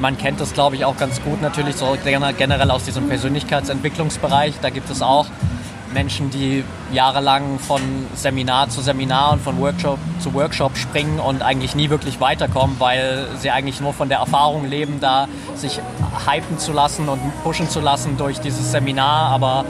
[0.00, 4.54] man kennt das, glaube ich, auch ganz gut natürlich so generell aus diesem Persönlichkeitsentwicklungsbereich.
[4.60, 5.26] Da gibt es auch
[5.92, 7.80] Menschen, die jahrelang von
[8.14, 13.26] Seminar zu Seminar und von Workshop zu Workshop springen und eigentlich nie wirklich weiterkommen, weil
[13.38, 15.80] sie eigentlich nur von der Erfahrung leben, da sich
[16.26, 19.64] hypen zu lassen und pushen zu lassen durch dieses Seminar, aber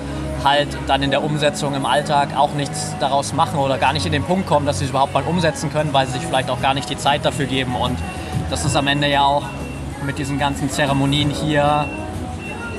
[0.44, 4.12] halt dann in der Umsetzung im Alltag auch nichts daraus machen oder gar nicht in
[4.12, 6.62] den Punkt kommen, dass sie es überhaupt mal umsetzen können, weil sie sich vielleicht auch
[6.62, 7.76] gar nicht die Zeit dafür geben.
[7.76, 7.98] Und
[8.50, 9.44] das ist am Ende ja auch
[10.04, 11.86] mit diesen ganzen Zeremonien hier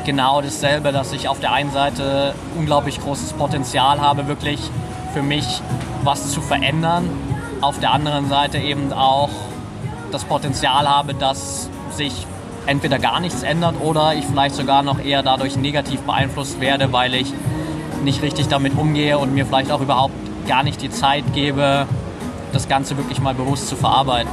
[0.05, 4.59] genau dasselbe, dass ich auf der einen Seite unglaublich großes Potenzial habe, wirklich
[5.13, 5.61] für mich
[6.03, 7.09] was zu verändern.
[7.61, 9.29] Auf der anderen Seite eben auch
[10.11, 12.25] das Potenzial habe, dass sich
[12.65, 17.13] entweder gar nichts ändert oder ich vielleicht sogar noch eher dadurch negativ beeinflusst werde, weil
[17.13, 17.33] ich
[18.03, 20.13] nicht richtig damit umgehe und mir vielleicht auch überhaupt
[20.47, 21.85] gar nicht die Zeit gebe,
[22.51, 24.31] das Ganze wirklich mal bewusst zu verarbeiten.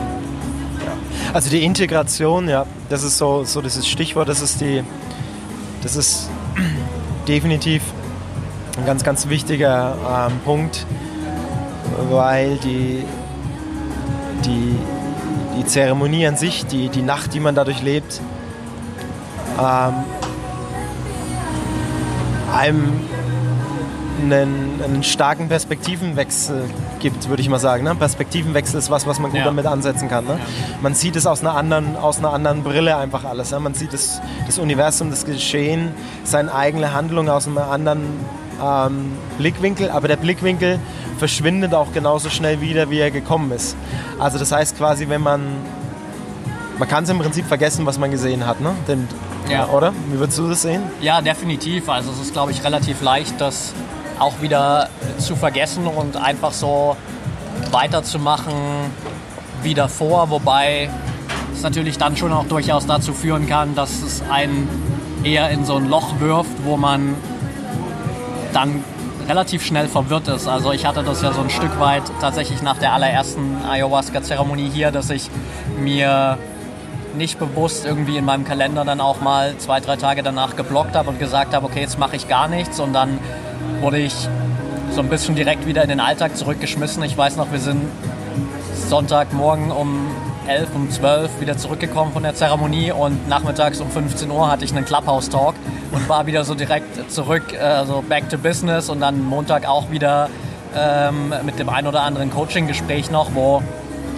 [1.32, 4.82] Also die Integration, ja, das ist so, so dieses Stichwort, das ist die,
[5.82, 6.30] das ist
[7.28, 7.82] definitiv
[8.76, 10.86] ein ganz, ganz wichtiger ähm, Punkt,
[12.10, 13.04] weil die,
[14.44, 14.76] die,
[15.56, 18.20] die Zeremonie an sich, die, die Nacht, die man dadurch lebt,
[19.58, 19.94] ähm,
[22.54, 23.08] einem
[24.22, 26.64] einen, einen, starken Perspektivenwechsel
[27.00, 27.84] gibt, würde ich mal sagen.
[27.84, 27.94] Ne?
[27.94, 29.44] Perspektivenwechsel ist was, was man gut ja.
[29.44, 30.24] damit ansetzen kann.
[30.24, 30.32] Ne?
[30.32, 30.76] Ja.
[30.80, 33.50] Man sieht es aus einer anderen, aus einer anderen Brille einfach alles.
[33.50, 33.60] Ne?
[33.60, 35.90] Man sieht das, das Universum, das Geschehen,
[36.24, 38.02] seine eigene Handlung aus einem anderen
[38.62, 40.78] ähm, Blickwinkel, aber der Blickwinkel
[41.18, 43.76] verschwindet auch genauso schnell wieder, wie er gekommen ist.
[44.18, 45.42] Also das heißt quasi, wenn man
[46.78, 48.72] man kann es im Prinzip vergessen, was man gesehen hat, ne?
[48.86, 49.08] Den,
[49.50, 49.66] ja.
[49.68, 49.92] Oder?
[50.12, 50.82] Wie würdest du das sehen?
[51.00, 51.88] Ja, definitiv.
[51.88, 53.72] Also es ist, glaube ich, relativ leicht, das
[54.18, 56.96] auch wieder zu vergessen und einfach so
[57.70, 58.52] weiterzumachen
[59.62, 60.90] wie davor, wobei
[61.52, 64.68] es natürlich dann schon auch durchaus dazu führen kann, dass es einen
[65.24, 67.14] eher in so ein Loch wirft, wo man
[68.52, 68.84] dann
[69.28, 70.48] relativ schnell verwirrt ist.
[70.48, 74.90] Also ich hatte das ja so ein Stück weit tatsächlich nach der allerersten Ayahuasca-Zeremonie hier,
[74.90, 75.30] dass ich
[75.78, 76.38] mir
[77.16, 81.10] nicht bewusst irgendwie in meinem Kalender dann auch mal zwei, drei Tage danach geblockt habe
[81.10, 83.18] und gesagt habe, okay, jetzt mache ich gar nichts und dann
[83.80, 84.28] wurde ich
[84.90, 87.02] so ein bisschen direkt wieder in den Alltag zurückgeschmissen.
[87.02, 87.82] Ich weiß noch, wir sind
[88.88, 90.06] Sonntagmorgen um
[90.46, 94.74] 11, um 12 wieder zurückgekommen von der Zeremonie und nachmittags um 15 Uhr hatte ich
[94.74, 95.54] einen Clubhouse-Talk
[95.92, 100.30] und war wieder so direkt zurück, also back to business und dann Montag auch wieder
[100.74, 103.62] ähm, mit dem ein oder anderen Coaching-Gespräch noch, wo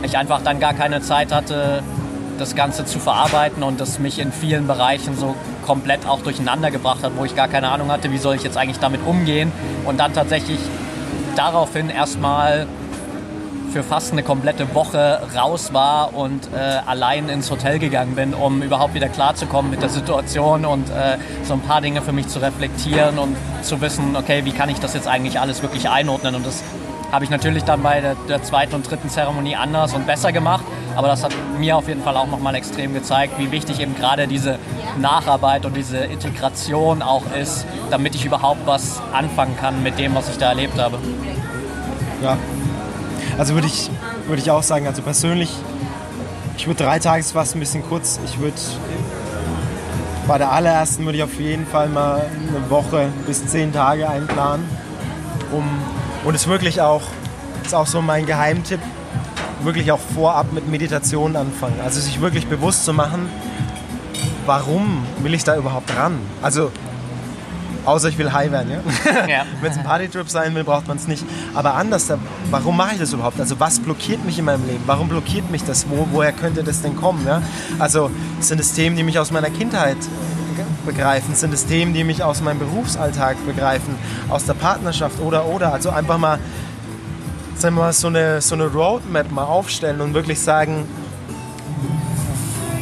[0.03, 1.83] ich einfach dann gar keine Zeit hatte,
[2.41, 7.03] das Ganze zu verarbeiten und das mich in vielen Bereichen so komplett auch durcheinander gebracht
[7.03, 9.53] hat, wo ich gar keine Ahnung hatte, wie soll ich jetzt eigentlich damit umgehen?
[9.85, 10.59] Und dann tatsächlich
[11.37, 12.67] daraufhin erstmal
[13.73, 18.63] für fast eine komplette Woche raus war und äh, allein ins Hotel gegangen bin, um
[18.63, 22.41] überhaupt wieder klarzukommen mit der Situation und äh, so ein paar Dinge für mich zu
[22.41, 26.35] reflektieren und zu wissen, okay, wie kann ich das jetzt eigentlich alles wirklich einordnen?
[26.35, 26.65] Und das
[27.13, 30.65] habe ich natürlich dann bei der, der, zweiten und dritten Zeremonie anders und besser gemacht.
[30.97, 34.27] Aber das hat mir auf jeden Fall auch nochmal extrem gezeigt, wie wichtig eben gerade
[34.27, 34.59] diese
[34.99, 40.29] Nacharbeit und diese Integration auch ist, damit ich überhaupt was anfangen kann mit dem, was
[40.29, 40.99] ich da erlebt habe.
[42.23, 42.37] Ja,
[43.39, 43.91] also würde ich,
[44.27, 45.51] würd ich auch sagen, also persönlich,
[46.57, 48.21] ich würde drei Tage fast ein bisschen kurz.
[48.25, 48.57] Ich würde
[50.27, 54.65] bei der allerersten würde ich auf jeden Fall mal eine Woche bis zehn Tage einplanen,
[55.51, 55.65] um
[56.25, 57.03] und es wirklich auch,
[57.65, 58.81] ist auch so mein Geheimtipp,
[59.63, 61.81] wirklich auch vorab mit Meditation anfangen.
[61.85, 63.29] Also sich wirklich bewusst zu machen,
[64.47, 66.19] warum will ich da überhaupt ran?
[66.43, 66.71] Also,
[67.85, 69.29] außer ich will high werden, ja?
[69.29, 69.45] ja.
[69.61, 71.25] Wenn es ein Partytrip sein will, braucht man es nicht.
[71.55, 72.09] Aber anders,
[72.51, 73.41] warum mache ich das überhaupt?
[73.41, 74.83] Also was blockiert mich in meinem Leben?
[74.87, 75.89] Warum blockiert mich das?
[75.89, 77.27] Wo, woher könnte das denn kommen?
[77.27, 77.43] Ja?
[77.79, 79.97] Also sind es Themen, die mich aus meiner Kindheit
[80.85, 81.35] begreifen?
[81.35, 83.97] Sind es Themen, die mich aus meinem Berufsalltag begreifen,
[84.29, 85.73] aus der Partnerschaft oder oder?
[85.73, 86.39] Also einfach mal,
[87.57, 90.87] sagen wir mal so, eine, so eine Roadmap mal aufstellen und wirklich sagen,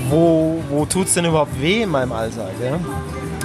[0.09, 2.53] wo, wo tut es denn überhaupt weh in meinem Alltag?
[2.63, 2.79] Ja?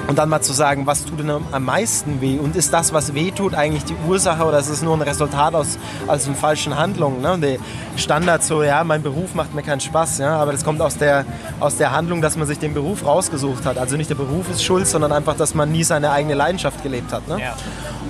[0.07, 2.37] Und dann mal zu sagen, was tut denn am meisten weh?
[2.37, 5.55] Und ist das, was weh tut, eigentlich die Ursache oder ist es nur ein Resultat
[5.55, 7.21] aus, aus den falschen Handlungen?
[7.21, 7.37] Ne?
[7.39, 7.57] Der
[7.95, 11.25] Standard so, ja, mein Beruf macht mir keinen Spaß, ja, aber das kommt aus der,
[11.59, 13.77] aus der Handlung, dass man sich den Beruf rausgesucht hat.
[13.77, 17.13] Also nicht der Beruf ist schuld, sondern einfach, dass man nie seine eigene Leidenschaft gelebt
[17.13, 17.27] hat.
[17.27, 17.39] Ne?
[17.39, 17.55] Ja.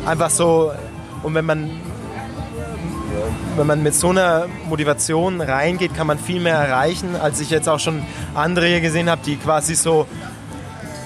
[0.06, 0.72] Einfach so,
[1.22, 1.70] und wenn man,
[3.56, 7.70] wenn man mit so einer Motivation reingeht, kann man viel mehr erreichen, als ich jetzt
[7.70, 8.04] auch schon
[8.34, 10.08] andere hier gesehen habe, die quasi so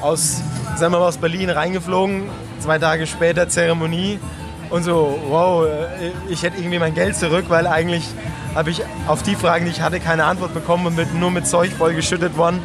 [0.02, 0.42] aus
[0.78, 2.24] sind wir aus Berlin reingeflogen,
[2.60, 4.20] zwei Tage später Zeremonie
[4.70, 8.06] und so, wow, äh, ich hätte irgendwie mein Geld zurück, weil eigentlich
[8.54, 11.48] habe ich auf die Fragen, die ich hatte, keine Antwort bekommen und mit, nur mit
[11.48, 12.62] Zeug vollgeschüttet worden,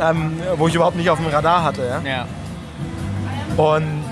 [0.00, 2.00] ähm, wo ich überhaupt nicht auf dem Radar hatte.
[2.04, 2.10] Ja?
[2.10, 2.26] ja.
[3.56, 4.04] Und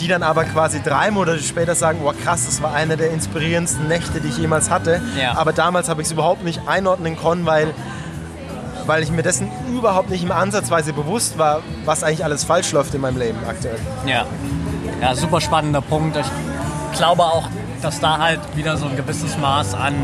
[0.00, 3.86] die dann aber quasi drei Monate später sagen, oh krass, das war eine der inspirierendsten
[3.86, 5.00] Nächte, die ich jemals hatte.
[5.20, 5.36] Ja.
[5.36, 7.72] Aber damals habe ich es überhaupt nicht einordnen können, weil
[8.86, 12.94] weil ich mir dessen überhaupt nicht im Ansatzweise bewusst war, was eigentlich alles falsch läuft
[12.94, 13.78] in meinem Leben aktuell.
[14.06, 14.26] Ja,
[15.00, 16.16] ja super spannender Punkt.
[16.16, 17.48] Ich glaube auch,
[17.80, 19.94] dass da halt wieder so ein gewisses Maß an,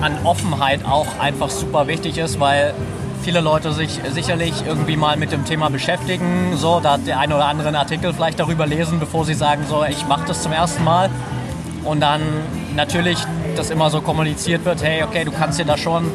[0.00, 2.74] an Offenheit auch einfach super wichtig ist, weil
[3.22, 7.46] viele Leute sich sicherlich irgendwie mal mit dem Thema beschäftigen, so, da der eine oder
[7.46, 11.08] andere Artikel vielleicht darüber lesen, bevor sie sagen, so, ich mache das zum ersten Mal.
[11.84, 12.20] Und dann
[12.74, 13.18] natürlich,
[13.56, 16.10] dass immer so kommuniziert wird, hey, okay, du kannst dir da schon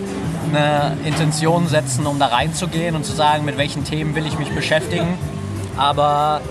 [0.48, 4.50] eine Intention setzen, um da reinzugehen und zu sagen, mit welchen Themen will ich mich
[4.50, 5.18] beschäftigen.
[5.78, 6.42] Aber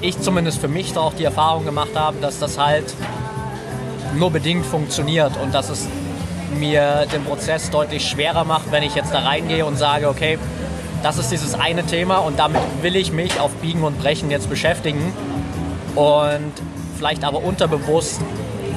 [0.00, 2.94] ich zumindest für mich da auch die Erfahrung gemacht habe, dass das halt
[4.14, 5.86] nur bedingt funktioniert und dass es
[6.58, 10.38] mir den Prozess deutlich schwerer macht, wenn ich jetzt da reingehe und sage, okay,
[11.02, 14.50] das ist dieses eine Thema und damit will ich mich auf Biegen und Brechen jetzt
[14.50, 15.12] beschäftigen
[15.94, 16.52] und
[16.96, 18.20] vielleicht aber unterbewusst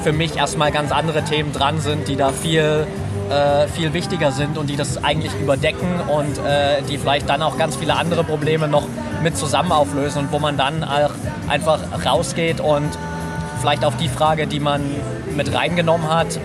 [0.02, 2.86] für mich erstmal ganz andere Themen dran sind, die da viel
[3.30, 7.56] äh, viel wichtiger sind und die das eigentlich überdecken und äh, die vielleicht dann auch
[7.56, 8.84] ganz viele andere Probleme noch
[9.22, 11.10] mit zusammen auflösen und wo man dann auch
[11.48, 12.90] einfach rausgeht und
[13.60, 14.82] vielleicht auf die Frage, die man
[15.34, 16.38] mit reingenommen hat,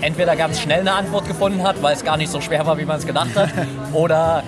[0.00, 2.84] entweder ganz schnell eine Antwort gefunden hat, weil es gar nicht so schwer war, wie
[2.84, 3.50] man es gedacht hat,
[3.92, 4.42] oder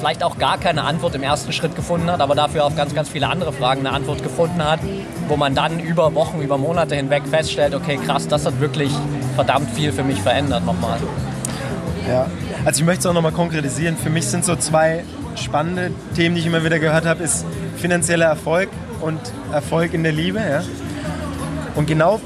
[0.00, 3.08] vielleicht auch gar keine Antwort im ersten Schritt gefunden hat, aber dafür auf ganz, ganz
[3.08, 4.80] viele andere Fragen eine Antwort gefunden hat,
[5.28, 8.90] wo man dann über Wochen, über Monate hinweg feststellt, okay, krass, das hat wirklich
[9.34, 10.98] verdammt viel für mich verändert nochmal.
[12.08, 12.26] Ja,
[12.64, 13.96] also ich möchte es auch nochmal konkretisieren.
[13.96, 15.04] Für mich sind so zwei
[15.36, 17.44] spannende Themen, die ich immer wieder gehört habe, ist
[17.76, 18.68] finanzieller Erfolg
[19.00, 19.20] und
[19.52, 20.38] Erfolg in der Liebe.
[20.38, 20.62] Ja?
[21.74, 22.20] Und genau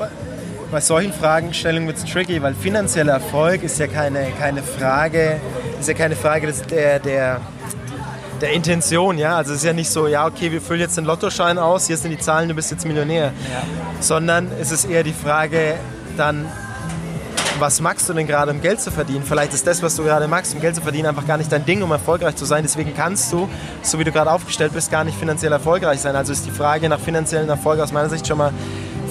[0.71, 5.37] bei solchen Fragestellungen wird es tricky, weil finanzieller Erfolg ist ja keine, keine Frage,
[5.79, 7.41] ist ja keine Frage der, der
[8.45, 9.37] der Intention, ja.
[9.37, 11.97] Also es ist ja nicht so, ja, okay, wir füllen jetzt den Lottoschein aus, hier
[11.97, 13.33] sind die Zahlen, du bist jetzt Millionär.
[13.51, 13.63] Ja.
[14.01, 15.77] Sondern es ist eher die Frage
[16.19, 16.45] dann,
[17.59, 19.23] was magst du denn gerade, um Geld zu verdienen?
[19.25, 21.65] Vielleicht ist das, was du gerade magst, um Geld zu verdienen, einfach gar nicht dein
[21.65, 22.65] Ding, um erfolgreich zu sein.
[22.65, 23.49] Deswegen kannst du,
[23.81, 26.15] so wie du gerade aufgestellt bist, gar nicht finanziell erfolgreich sein.
[26.15, 28.53] Also ist die Frage nach finanziellen Erfolg aus meiner Sicht schon mal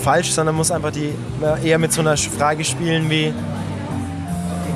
[0.04, 1.16] falsch, sondern muss einfach die
[1.64, 3.34] eher mit so einer Frage spielen wie,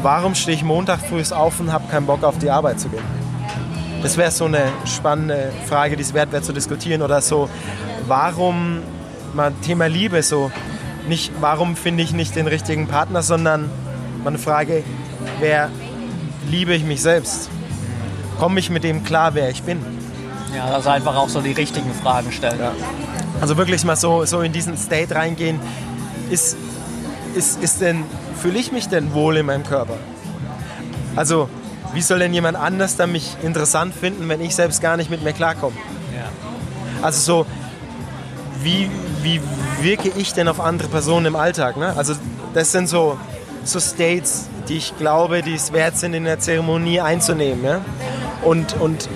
[0.01, 3.26] warum stehe ich Montag früh auf und habe keinen Bock auf die Arbeit zu gehen?
[4.01, 7.01] Das wäre so eine spannende Frage, die es wert wäre zu diskutieren.
[7.01, 7.49] Oder so,
[8.07, 8.81] warum,
[9.33, 10.51] mal Thema Liebe, so,
[11.07, 13.69] nicht, warum finde ich nicht den richtigen Partner, sondern
[14.23, 14.83] meine Frage,
[15.39, 15.69] wer
[16.49, 17.49] liebe ich mich selbst?
[18.39, 19.79] Komme ich mit dem klar, wer ich bin?
[20.55, 22.59] Ja, also einfach auch so die richtigen Fragen stellen.
[22.59, 22.71] Ja.
[23.41, 25.59] Also wirklich mal so, so in diesen State reingehen.
[26.29, 26.57] Ist,
[27.35, 28.03] ist, ist denn,
[28.41, 29.97] fühle ich mich denn wohl in meinem Körper?
[31.15, 31.49] Also,
[31.93, 35.23] wie soll denn jemand anders dann mich interessant finden, wenn ich selbst gar nicht mit
[35.23, 35.75] mir klarkomme?
[36.15, 36.29] Ja.
[37.01, 37.45] Also so,
[38.61, 38.89] wie,
[39.21, 39.41] wie
[39.81, 41.77] wirke ich denn auf andere Personen im Alltag?
[41.77, 41.93] Ne?
[41.95, 42.13] Also
[42.53, 43.17] das sind so,
[43.63, 47.63] so States, die ich glaube, die es wert sind, in der Zeremonie einzunehmen.
[47.63, 47.81] Ja?
[48.43, 49.09] Und, und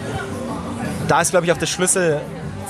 [1.07, 2.21] da ist, glaube ich, auch der Schlüssel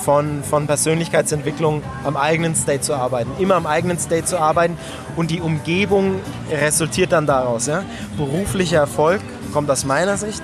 [0.03, 3.31] von, von Persönlichkeitsentwicklung, am eigenen State zu arbeiten.
[3.39, 4.77] Immer am eigenen State zu arbeiten
[5.15, 7.67] und die Umgebung resultiert dann daraus.
[7.67, 7.83] Ja?
[8.17, 10.41] Beruflicher Erfolg kommt aus meiner Sicht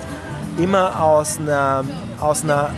[0.58, 1.84] immer aus einer,
[2.20, 2.70] aus einer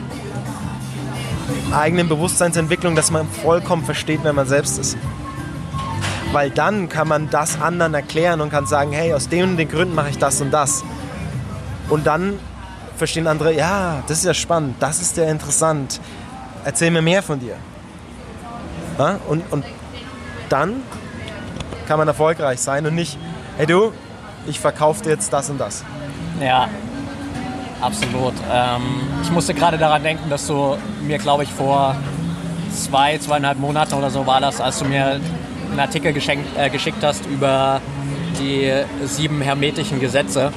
[1.72, 4.96] eigenen Bewusstseinsentwicklung, dass man vollkommen versteht, wer man selbst ist.
[6.32, 9.68] Weil dann kann man das anderen erklären und kann sagen, hey, aus den und den
[9.68, 10.84] Gründen mache ich das und das.
[11.88, 12.38] Und dann
[12.96, 16.00] verstehen andere, ja, das ist ja spannend, das ist ja interessant,
[16.64, 17.56] erzähl mir mehr von dir.
[19.26, 19.64] Und, und
[20.50, 20.82] dann
[21.88, 23.18] kann man erfolgreich sein und nicht,
[23.56, 23.92] hey du,
[24.46, 25.84] ich verkaufe dir jetzt das und das.
[26.40, 26.68] Ja,
[27.80, 28.32] absolut.
[28.50, 28.82] Ähm,
[29.22, 31.94] ich musste gerade daran denken, dass du mir, glaube ich, vor
[32.72, 35.20] zwei, zweieinhalb Monaten oder so war das, als du mir
[35.70, 37.80] einen Artikel geschenkt, äh, geschickt hast über
[38.38, 38.72] die
[39.04, 40.52] sieben hermetischen Gesetze.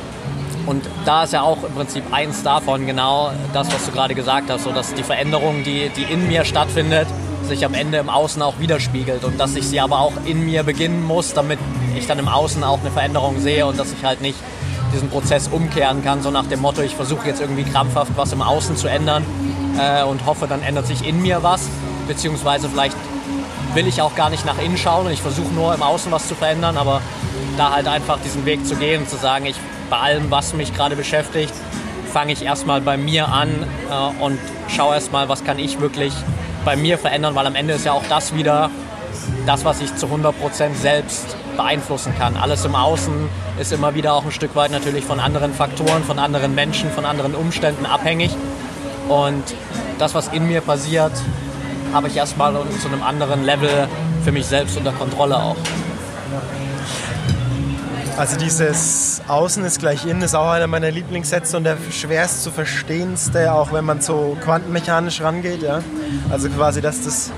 [0.65, 4.49] Und da ist ja auch im Prinzip eins davon genau das, was du gerade gesagt
[4.49, 7.07] hast, so dass die Veränderung, die, die in mir stattfindet,
[7.43, 10.63] sich am Ende im Außen auch widerspiegelt und dass ich sie aber auch in mir
[10.63, 11.59] beginnen muss, damit
[11.97, 14.37] ich dann im Außen auch eine Veränderung sehe und dass ich halt nicht
[14.93, 18.41] diesen Prozess umkehren kann, so nach dem Motto, ich versuche jetzt irgendwie krampfhaft was im
[18.41, 19.25] Außen zu ändern
[19.79, 21.67] äh, und hoffe, dann ändert sich in mir was,
[22.08, 22.95] beziehungsweise vielleicht
[23.73, 26.27] will ich auch gar nicht nach innen schauen und ich versuche nur im Außen was
[26.27, 27.01] zu verändern, aber
[27.58, 29.56] da halt einfach diesen Weg zu gehen und zu sagen, ich
[29.89, 31.53] bei allem, was mich gerade beschäftigt,
[32.12, 33.49] fange ich erstmal bei mir an
[33.89, 36.13] äh, und schaue erstmal, was kann ich wirklich
[36.63, 38.69] bei mir verändern, weil am Ende ist ja auch das wieder
[39.45, 40.34] das, was ich zu 100%
[40.75, 42.37] selbst beeinflussen kann.
[42.37, 43.13] Alles im Außen
[43.59, 47.05] ist immer wieder auch ein Stück weit natürlich von anderen Faktoren, von anderen Menschen, von
[47.05, 48.31] anderen Umständen abhängig.
[49.09, 49.43] Und
[49.99, 51.11] das, was in mir passiert,
[51.93, 53.87] habe ich erstmal zu einem anderen Level
[54.23, 55.55] für mich selbst unter Kontrolle auch.
[58.15, 62.51] Also dieses Außen ist gleich innen ist auch einer meiner Lieblingssätze und der schwerst zu
[62.51, 65.63] verstehendste, auch wenn man so quantenmechanisch rangeht.
[65.63, 65.81] Ja?
[66.29, 67.31] Also quasi, dass, das,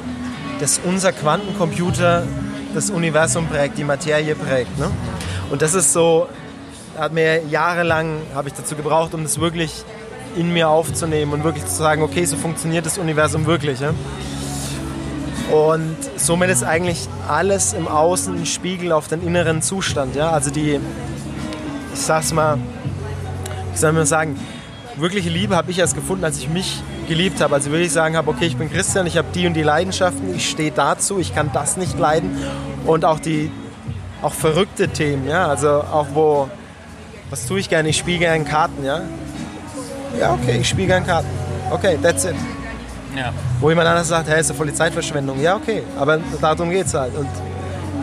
[0.60, 2.24] dass unser Quantencomputer
[2.76, 4.78] das Universum prägt, die Materie prägt.
[4.78, 4.90] Ne?
[5.50, 6.28] Und das ist so,
[6.98, 9.84] hat mir jahrelang, habe ich dazu gebraucht, um das wirklich
[10.36, 13.80] in mir aufzunehmen und wirklich zu sagen, okay, so funktioniert das Universum wirklich.
[13.80, 13.94] Ja?
[15.52, 20.16] Und somit ist eigentlich alles im Außen ein Spiegel auf den inneren Zustand.
[20.16, 20.32] Ja?
[20.32, 20.80] Also die,
[21.94, 22.58] ich sag's mal,
[23.74, 24.38] ich soll mal sagen,
[24.98, 27.56] wirkliche Liebe habe ich erst gefunden, als ich mich geliebt habe.
[27.56, 30.50] Also wirklich sagen habe, okay, ich bin Christian, ich habe die und die Leidenschaften, ich
[30.50, 32.38] stehe dazu, ich kann das nicht leiden.
[32.86, 33.52] Und auch die
[34.22, 36.50] auch verrückte Themen, ja, also auch wo,
[37.30, 37.90] was tue ich gerne?
[37.90, 39.02] Ich spiele gerne Karten, ja.
[40.20, 41.28] Ja, okay, ich spiele gerne Karten.
[41.72, 42.36] Okay, that's it.
[43.16, 43.34] Ja.
[43.60, 45.42] Wo jemand anders sagt, hey, ist ja voll die Zeitverschwendung.
[45.42, 47.16] Ja, okay, aber darum geht es halt.
[47.16, 47.30] Und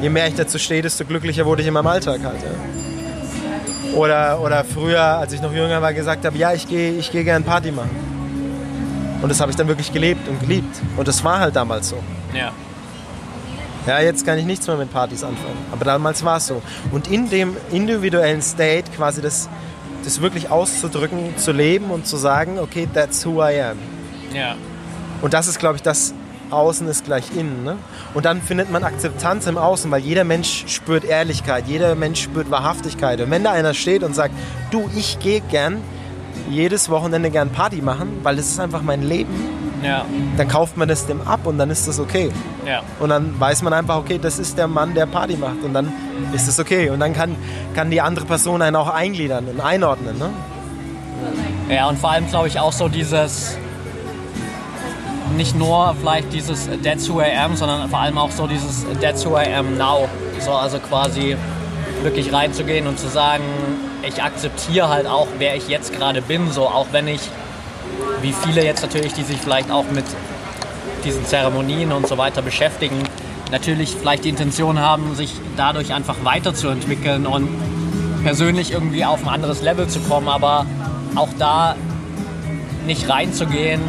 [0.01, 2.39] je mehr ich dazu stehe, desto glücklicher wurde ich in meinem Alltag halt.
[2.43, 3.97] Ja.
[3.97, 7.25] Oder, oder früher, als ich noch jünger war, gesagt habe, ja, ich gehe ich geh
[7.25, 8.12] gerne Party machen.
[9.23, 10.77] Und das habe ich dann wirklich gelebt und geliebt.
[10.97, 11.97] Und das war halt damals so.
[12.35, 12.53] Ja.
[13.87, 15.57] Ja, jetzt kann ich nichts mehr mit Partys anfangen.
[15.73, 16.63] Aber damals war es so.
[16.93, 19.49] Und in dem individuellen State quasi das,
[20.05, 23.79] das wirklich auszudrücken, zu leben und zu sagen, okay, that's who I am.
[24.35, 24.57] Ja.
[25.21, 26.15] Und das ist, glaube ich, das
[26.51, 27.65] Außen ist gleich innen.
[27.65, 27.77] Ne?
[28.15, 32.51] Und dann findet man Akzeptanz im Außen, weil jeder Mensch spürt Ehrlichkeit, jeder Mensch spürt
[32.51, 33.21] Wahrhaftigkeit.
[33.21, 34.35] Und wenn da einer steht und sagt,
[34.71, 35.79] du, ich gehe gern
[36.51, 39.35] jedes Wochenende gern Party machen, weil das ist einfach mein Leben,
[39.83, 40.05] ja.
[40.37, 42.31] dann kauft man das dem ab und dann ist das okay.
[42.67, 42.83] Ja.
[43.01, 45.93] Und dann weiß man einfach, okay, das ist der Mann, der Party macht und dann
[46.33, 46.91] ist das okay.
[46.91, 47.37] Und dann kann,
[47.75, 50.19] kann die andere Person einen auch eingliedern und einordnen.
[50.19, 50.31] Ne?
[51.69, 53.57] Ja, und vor allem glaube ich auch so dieses,
[55.37, 59.25] nicht nur vielleicht dieses That's who I am, sondern vor allem auch so dieses That's
[59.27, 60.09] who I am now.
[60.41, 61.37] So, also quasi
[62.03, 63.45] wirklich reinzugehen und zu sagen,
[64.07, 67.21] ich akzeptiere halt auch, wer ich jetzt gerade bin, so auch wenn ich,
[68.21, 70.05] wie viele jetzt natürlich, die sich vielleicht auch mit
[71.05, 73.03] diesen Zeremonien und so weiter beschäftigen,
[73.51, 77.49] natürlich vielleicht die Intention haben, sich dadurch einfach weiterzuentwickeln und
[78.23, 80.67] persönlich irgendwie auf ein anderes Level zu kommen, aber
[81.15, 81.77] auch da
[82.87, 83.81] nicht reinzugehen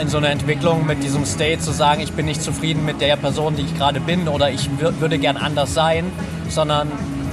[0.00, 3.16] in so eine Entwicklung mit diesem State zu sagen, ich bin nicht zufrieden mit der
[3.16, 6.10] Person, die ich gerade bin oder ich würde gern anders sein,
[6.48, 6.90] sondern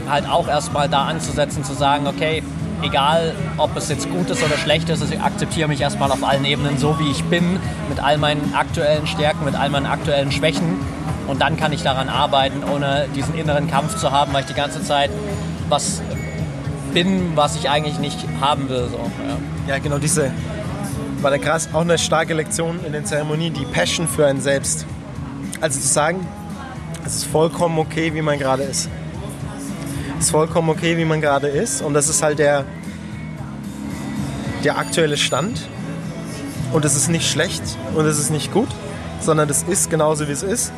[0.09, 2.43] halt auch erstmal da anzusetzen, zu sagen, okay,
[2.81, 6.45] egal ob es jetzt gut ist oder schlecht ist, ich akzeptiere mich erstmal auf allen
[6.45, 10.79] Ebenen so, wie ich bin, mit all meinen aktuellen Stärken, mit all meinen aktuellen Schwächen.
[11.27, 14.53] Und dann kann ich daran arbeiten, ohne diesen inneren Kampf zu haben, weil ich die
[14.53, 15.09] ganze Zeit
[15.69, 16.01] was
[16.93, 18.87] bin, was ich eigentlich nicht haben will.
[18.91, 18.97] So.
[19.67, 19.75] Ja.
[19.75, 20.31] ja, genau diese,
[21.21, 24.85] war der krass, auch eine starke Lektion in den Zeremonien, die Passion für einen selbst.
[25.61, 26.27] Also zu sagen,
[27.05, 28.89] es ist vollkommen okay, wie man gerade ist
[30.23, 31.81] ist vollkommen okay, wie man gerade ist.
[31.81, 32.63] Und das ist halt der,
[34.63, 35.67] der aktuelle Stand.
[36.71, 37.61] Und es ist nicht schlecht
[37.93, 38.69] und es ist nicht gut,
[39.19, 40.71] sondern es ist genauso, wie es ist.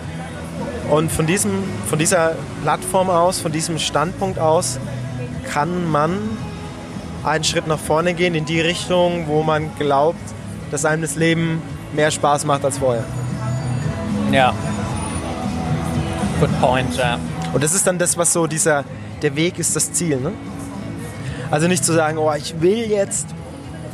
[0.89, 1.51] Und von, diesem,
[1.87, 4.79] von dieser Plattform aus, von diesem Standpunkt aus,
[5.51, 6.17] kann man
[7.23, 10.19] einen Schritt nach vorne gehen in die Richtung, wo man glaubt,
[10.71, 11.61] dass einem das Leben
[11.93, 13.03] mehr Spaß macht als vorher.
[14.31, 14.53] Ja.
[16.39, 17.19] Good point, ja.
[17.53, 18.83] Und das ist dann das, was so dieser,
[19.22, 20.18] der Weg ist das Ziel.
[20.18, 20.32] Ne?
[21.51, 23.28] Also nicht zu sagen, oh, ich will jetzt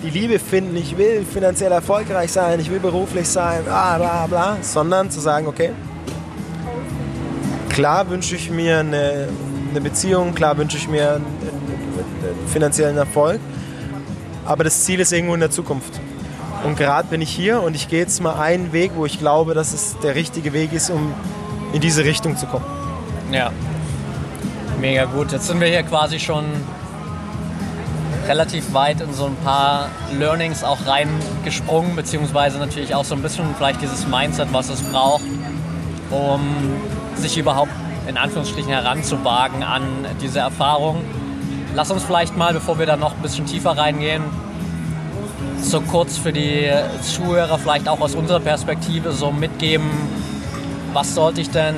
[0.04, 4.58] die Liebe finden, ich will finanziell erfolgreich sein, ich will beruflich sein, bla bla bla,
[4.62, 5.72] sondern zu sagen, okay,
[7.70, 9.28] klar wünsche ich mir eine,
[9.70, 13.40] eine Beziehung, klar wünsche ich mir einen, einen finanziellen Erfolg,
[14.46, 16.00] aber das Ziel ist irgendwo in der Zukunft.
[16.64, 19.54] Und gerade bin ich hier und ich gehe jetzt mal einen Weg, wo ich glaube,
[19.54, 21.14] dass es der richtige Weg ist, um
[21.74, 22.66] in diese Richtung zu kommen.
[23.32, 23.52] Ja,
[24.82, 25.32] Mega gut.
[25.32, 26.44] Jetzt sind wir hier quasi schon
[28.28, 33.46] relativ weit in so ein paar Learnings auch reingesprungen, beziehungsweise natürlich auch so ein bisschen
[33.56, 35.22] vielleicht dieses Mindset, was es braucht,
[36.10, 36.42] um
[37.16, 37.70] sich überhaupt
[38.08, 39.84] in Anführungsstrichen heranzuwagen an
[40.20, 41.04] diese Erfahrung.
[41.76, 44.24] Lass uns vielleicht mal, bevor wir da noch ein bisschen tiefer reingehen,
[45.62, 46.72] so kurz für die
[47.04, 49.92] Zuhörer vielleicht auch aus unserer Perspektive so mitgeben,
[50.92, 51.76] was sollte ich denn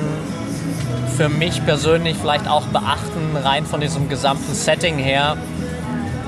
[1.08, 5.36] für mich persönlich vielleicht auch beachten, rein von diesem gesamten Setting her,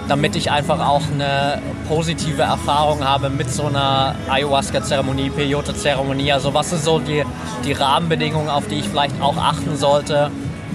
[0.09, 6.33] damit ich einfach auch eine positive Erfahrung habe mit so einer Ayahuasca-Zeremonie, Peyote-Zeremonie.
[6.33, 7.25] Also was sind so die,
[7.65, 10.31] die Rahmenbedingungen, auf die ich vielleicht auch achten sollte,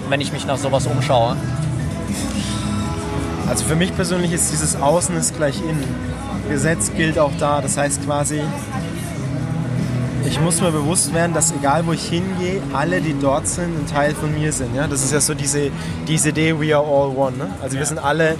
[0.08, 1.36] wenn ich mich nach sowas umschaue?
[3.48, 6.12] Also für mich persönlich ist dieses Außen ist gleich innen.
[6.48, 7.60] Gesetz gilt auch da.
[7.60, 8.40] Das heißt quasi,
[10.32, 13.86] ich muss mir bewusst werden, dass egal wo ich hingehe, alle, die dort sind, ein
[13.86, 14.74] Teil von mir sind.
[14.74, 14.86] Ja?
[14.86, 15.70] Das ist ja so diese,
[16.08, 17.36] diese Idee, we are all one.
[17.36, 17.54] Ne?
[17.62, 18.36] Also wir sind alle...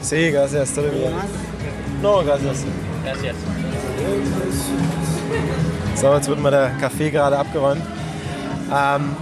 [0.00, 1.12] Sí, gracias, todo bien.
[2.00, 2.64] No, gracias.
[3.04, 3.34] Gracias.
[5.96, 7.82] So, jetzt wird mal der Kaffee gerade abgeräumt.
[8.72, 9.16] Ähm,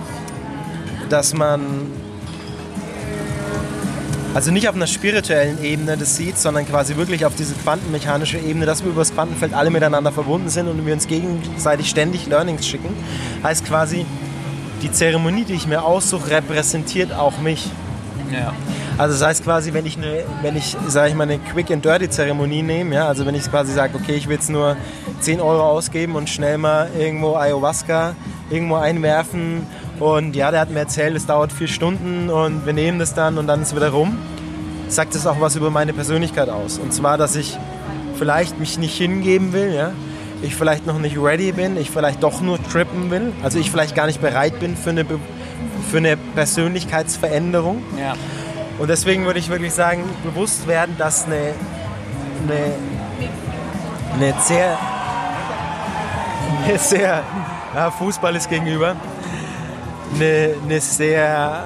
[1.09, 1.87] dass man
[4.35, 8.67] also nicht auf einer spirituellen Ebene das sieht, sondern quasi wirklich auf diese quantenmechanische Ebene,
[8.67, 12.67] dass wir über das Quantenfeld alle miteinander verbunden sind und wir uns gegenseitig ständig Learnings
[12.67, 12.91] schicken.
[13.45, 14.05] Heißt quasi,
[14.83, 17.71] die Zeremonie, die ich mir aussuche, repräsentiert auch mich.
[18.33, 18.53] Ja.
[18.99, 21.85] Also das heißt quasi, wenn ich eine, wenn ich, sage ich mal, eine Quick and
[21.85, 24.77] Dirty Zeremonie nehme, ja, also wenn ich quasi sage, okay, ich will jetzt nur
[25.21, 28.15] 10 Euro ausgeben und schnell mal irgendwo Ayahuasca
[28.51, 29.67] irgendwo einwerfen
[30.01, 33.39] und ja, der hat mir erzählt, es dauert vier Stunden und wir nehmen das dann
[33.39, 34.19] und dann ist es wieder rum.
[34.89, 36.79] Sagt es auch was über meine Persönlichkeit aus.
[36.79, 37.57] Und zwar, dass ich
[38.19, 39.93] vielleicht mich nicht hingeben will, ja.
[40.43, 43.33] Ich vielleicht noch nicht ready bin, ich vielleicht doch nur trippen will.
[43.43, 45.07] Also ich vielleicht gar nicht bereit bin für eine,
[45.91, 47.83] für eine Persönlichkeitsveränderung.
[47.99, 48.15] Ja.
[48.79, 51.55] Und deswegen würde ich wirklich sagen, bewusst werden, dass eine,
[52.43, 52.75] eine,
[54.15, 54.77] eine sehr,
[56.67, 57.23] eine sehr
[57.75, 58.97] ja, Fußball ist gegenüber,
[60.15, 61.65] eine, eine sehr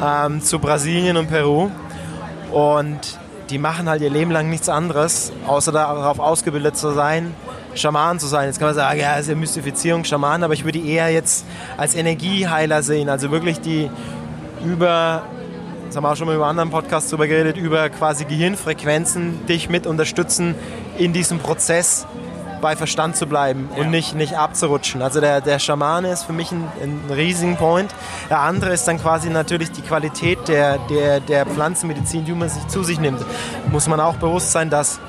[0.00, 1.72] ähm, zu Brasilien und Peru.
[2.52, 3.18] Und
[3.50, 7.34] die machen halt ihr Leben lang nichts anderes, außer darauf ausgebildet zu sein,
[7.74, 8.46] Schaman zu sein.
[8.46, 11.44] Jetzt kann man sagen, ja, ist ja Mystifizierung, Schaman, aber ich würde die eher jetzt
[11.76, 13.08] als Energieheiler sehen.
[13.08, 13.90] Also wirklich die
[14.64, 15.22] über,
[15.86, 19.68] das haben wir auch schon mal über anderen Podcasts drüber geredet, über quasi Gehirnfrequenzen dich
[19.68, 20.54] mit unterstützen
[20.98, 22.06] in diesem Prozess
[22.60, 23.82] bei Verstand zu bleiben ja.
[23.82, 25.02] und nicht, nicht abzurutschen.
[25.02, 27.94] Also der, der Schamane ist für mich ein, ein riesigen Point.
[28.28, 32.66] Der andere ist dann quasi natürlich die Qualität der, der, der Pflanzenmedizin, die man sich
[32.68, 33.24] zu sich nimmt.
[33.70, 35.00] Muss man auch bewusst sein, dass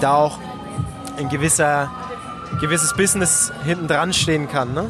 [0.00, 0.38] da auch
[1.18, 1.90] ein gewisser,
[2.60, 4.74] gewisses Business hinten dran stehen kann.
[4.74, 4.86] Ne?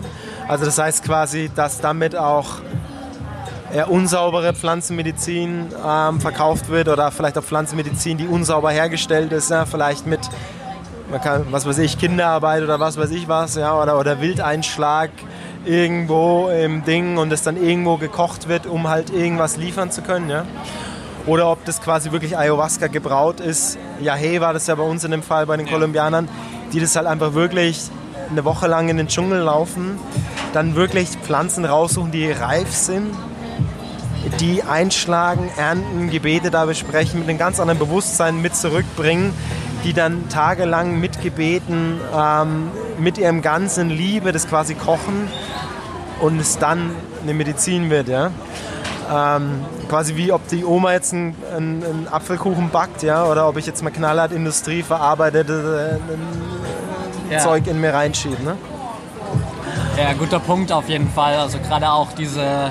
[0.47, 2.57] Also das heißt quasi, dass damit auch
[3.73, 9.67] eher unsaubere Pflanzenmedizin ähm, verkauft wird oder vielleicht auch Pflanzenmedizin, die unsauber hergestellt ist, ja,
[9.67, 10.21] vielleicht mit
[11.11, 15.11] man kann, was weiß ich, Kinderarbeit oder was weiß ich was, ja, oder, oder Wildeinschlag
[15.65, 20.31] irgendwo im Ding und es dann irgendwo gekocht wird, um halt irgendwas liefern zu können,
[20.31, 20.45] ja.
[21.27, 23.77] Oder ob das quasi wirklich Ayahuasca gebraut ist.
[24.01, 25.67] Ja, hey, war das ja bei uns in dem Fall bei den.
[25.67, 26.27] Kolumbianern,
[26.73, 27.91] die das halt einfach wirklich
[28.31, 29.99] eine Woche lang in den Dschungel laufen,
[30.55, 33.15] dann wirklich Pflanzen raussuchen, die reif sind,
[34.41, 39.35] die einschlagen, ernten, Gebete da besprechen, mit einem ganz anderen Bewusstsein mit zurückbringen,
[39.85, 45.29] die dann tagelang mit Gebeten, ähm, mit ihrem ganzen Liebe das quasi kochen
[46.21, 46.91] und es dann
[47.23, 48.09] eine Medizin wird.
[48.09, 48.31] Ja?
[49.11, 53.25] Ähm, quasi wie ob die Oma jetzt einen, einen, Apfelkuchen backt ja?
[53.25, 56.01] oder ob ich jetzt mal knallhart Industrie verarbeitete
[57.31, 57.39] äh, ja.
[57.39, 58.43] Zeug in mir reinschiebe.
[58.43, 58.57] Ne?
[59.97, 61.37] Ja, guter Punkt auf jeden Fall.
[61.37, 62.71] Also gerade auch diese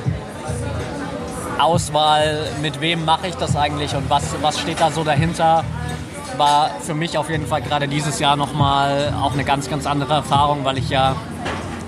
[1.57, 5.63] Auswahl, mit wem mache ich das eigentlich und was, was steht da so dahinter
[6.35, 10.15] war für mich auf jeden Fall gerade dieses Jahr nochmal auch eine ganz, ganz andere
[10.15, 11.15] Erfahrung, weil ich ja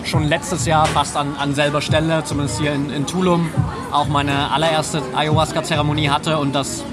[0.06, 3.50] schon letztes Jahr fast an, an selber Stelle, zumindest hier in, in Tulum,
[3.92, 6.84] auch meine allererste Ayahuasca-Zeremonie hatte und das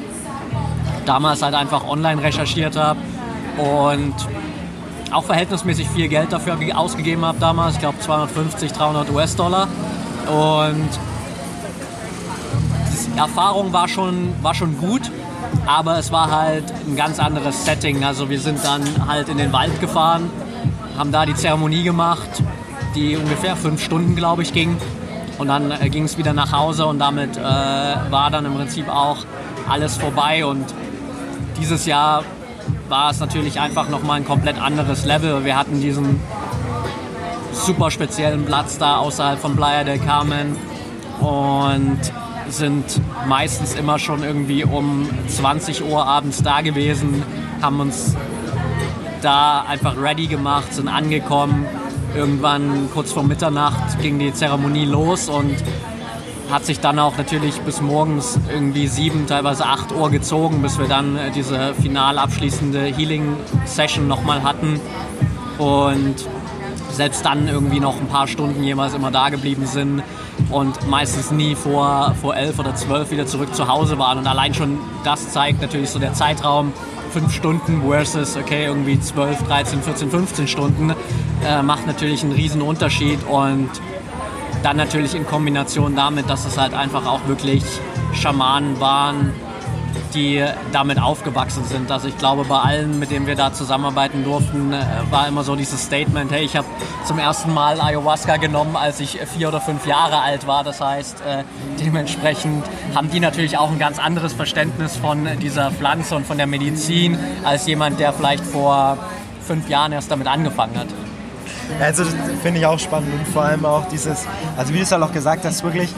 [1.07, 2.99] damals halt einfach online recherchiert habe
[3.59, 4.14] und
[5.12, 9.68] auch verhältnismäßig viel Geld dafür ausgegeben habe damals, ich glaube 250, 300 US-Dollar.
[10.26, 10.88] Und
[13.14, 15.11] die Erfahrung war schon, war schon gut,
[15.66, 18.05] aber es war halt ein ganz anderes Setting.
[18.05, 20.30] Also wir sind dann halt in den Wald gefahren,
[20.97, 22.43] haben da die Zeremonie gemacht,
[22.95, 24.76] die ungefähr fünf Stunden, glaube ich, ging.
[25.39, 28.89] Und dann äh, ging es wieder nach Hause und damit äh, war dann im Prinzip
[28.89, 29.18] auch
[29.68, 30.47] alles vorbei.
[30.47, 30.64] Und
[31.61, 32.22] dieses Jahr
[32.89, 35.45] war es natürlich einfach nochmal ein komplett anderes Level.
[35.45, 36.20] Wir hatten diesen
[37.53, 40.57] super speziellen Platz da außerhalb von Playa del Carmen
[41.20, 42.01] und
[42.49, 47.22] sind meistens immer schon irgendwie um 20 Uhr abends da gewesen,
[47.62, 48.14] haben uns
[49.22, 51.66] da einfach ready gemacht, sind angekommen.
[52.14, 55.57] Irgendwann kurz vor Mitternacht ging die Zeremonie los und
[56.51, 60.86] hat sich dann auch natürlich bis morgens irgendwie sieben, teilweise acht Uhr gezogen, bis wir
[60.86, 64.80] dann äh, diese final abschließende Healing-Session nochmal hatten.
[65.59, 66.14] Und
[66.97, 70.03] selbst dann irgendwie noch ein paar Stunden jemals immer da geblieben sind
[70.51, 74.18] und meistens nie vor, vor elf oder zwölf wieder zurück zu Hause waren.
[74.18, 76.72] Und allein schon das zeigt natürlich so der Zeitraum,
[77.12, 80.94] fünf Stunden versus, okay, irgendwie 12, 13, 14, 15 Stunden,
[81.47, 83.70] äh, macht natürlich einen riesen Unterschied und
[84.62, 87.62] dann natürlich in Kombination damit, dass es halt einfach auch wirklich
[88.12, 89.32] Schamanen waren,
[90.16, 90.42] die
[90.72, 91.90] damit aufgewachsen sind.
[91.92, 95.54] Also ich glaube, bei allen, mit denen wir da zusammenarbeiten durften, äh, war immer so
[95.54, 96.66] dieses Statement, hey, ich habe
[97.04, 100.64] zum ersten Mal Ayahuasca genommen, als ich vier oder fünf Jahre alt war.
[100.64, 101.44] Das heißt, äh,
[101.78, 102.64] dementsprechend
[102.94, 107.18] haben die natürlich auch ein ganz anderes Verständnis von dieser Pflanze und von der Medizin
[107.44, 108.96] als jemand, der vielleicht vor
[109.46, 110.88] fünf Jahren erst damit angefangen hat.
[111.80, 112.04] Also
[112.42, 114.24] finde ich auch spannend und vor allem auch dieses,
[114.56, 115.90] also wie du es halt auch gesagt hast, wirklich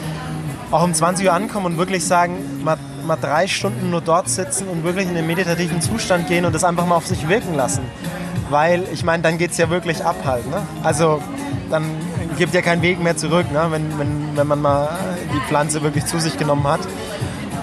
[0.71, 2.77] auch um 20 Uhr ankommen und wirklich sagen, man
[3.09, 6.63] mal drei Stunden nur dort sitzen und wirklich in den meditativen Zustand gehen und das
[6.63, 7.81] einfach mal auf sich wirken lassen.
[8.49, 10.49] Weil, ich meine, dann geht es ja wirklich ab halt.
[10.49, 10.61] Ne?
[10.83, 11.21] Also
[11.69, 11.83] dann
[12.37, 13.67] gibt ja keinen Weg mehr zurück, ne?
[13.69, 14.89] wenn, wenn, wenn man mal
[15.33, 16.81] die Pflanze wirklich zu sich genommen hat.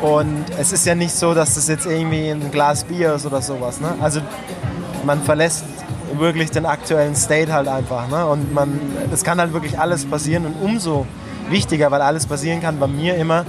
[0.03, 3.41] Und es ist ja nicht so, dass das jetzt irgendwie ein Glas Bier ist oder
[3.41, 3.81] sowas.
[3.81, 3.95] Ne?
[4.01, 4.21] Also
[5.05, 5.65] man verlässt
[6.19, 8.09] wirklich den aktuellen State halt einfach.
[8.09, 8.27] Ne?
[8.27, 8.79] Und man,
[9.13, 11.07] es kann halt wirklich alles passieren und umso
[11.49, 13.45] wichtiger, weil alles passieren kann bei mir immer,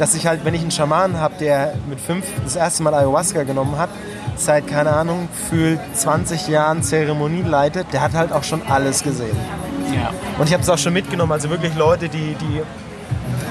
[0.00, 3.42] dass ich halt, wenn ich einen Schaman habe, der mit fünf das erste Mal Ayahuasca
[3.42, 3.90] genommen hat,
[4.34, 9.36] seit, keine Ahnung, für 20 Jahren Zeremonie leitet, der hat halt auch schon alles gesehen.
[9.94, 10.10] Ja.
[10.38, 12.62] Und ich habe es auch schon mitgenommen, also wirklich Leute, die, die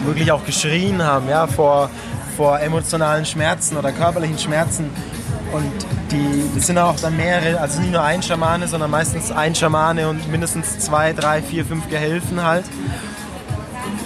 [0.08, 1.92] wirklich auch geschrien haben, ja, vor,
[2.36, 4.90] vor emotionalen Schmerzen oder körperlichen Schmerzen.
[5.52, 5.72] Und
[6.12, 10.10] die, das sind auch dann mehrere, also nicht nur ein Schamane, sondern meistens ein Schamane
[10.10, 12.66] und mindestens zwei, drei, vier, fünf Gehilfen halt.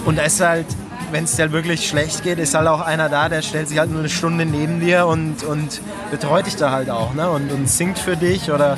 [0.04, 0.66] Und da ist halt
[1.14, 3.78] wenn es dir halt wirklich schlecht geht, ist halt auch einer da, der stellt sich
[3.80, 5.80] halt nur eine Stunde neben dir und, und
[6.12, 7.30] betreut dich da halt auch ne?
[7.30, 8.78] und, und singt für dich oder,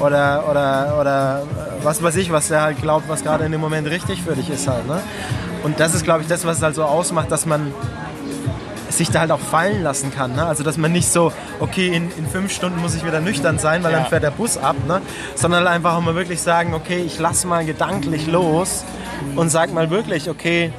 [0.00, 1.42] oder, oder, oder
[1.82, 4.48] was weiß ich, was er halt glaubt, was gerade in dem Moment richtig für dich
[4.50, 4.86] ist halt.
[4.88, 5.00] Ne?
[5.62, 7.72] Und das ist, glaube ich, das, was es halt so ausmacht, dass man
[8.88, 10.34] sich da halt auch fallen lassen kann.
[10.34, 10.46] Ne?
[10.46, 13.82] Also dass man nicht so, okay, in, in fünf Stunden muss ich wieder nüchtern sein,
[13.82, 13.98] weil Ja.
[14.00, 15.02] dann fährt der Bus ab, ne?
[15.34, 18.84] sondern halt einfach auch mal wirklich sagen, okay, ich lasse mal gedanklich los
[19.36, 20.72] und sag mal wirklich, okay,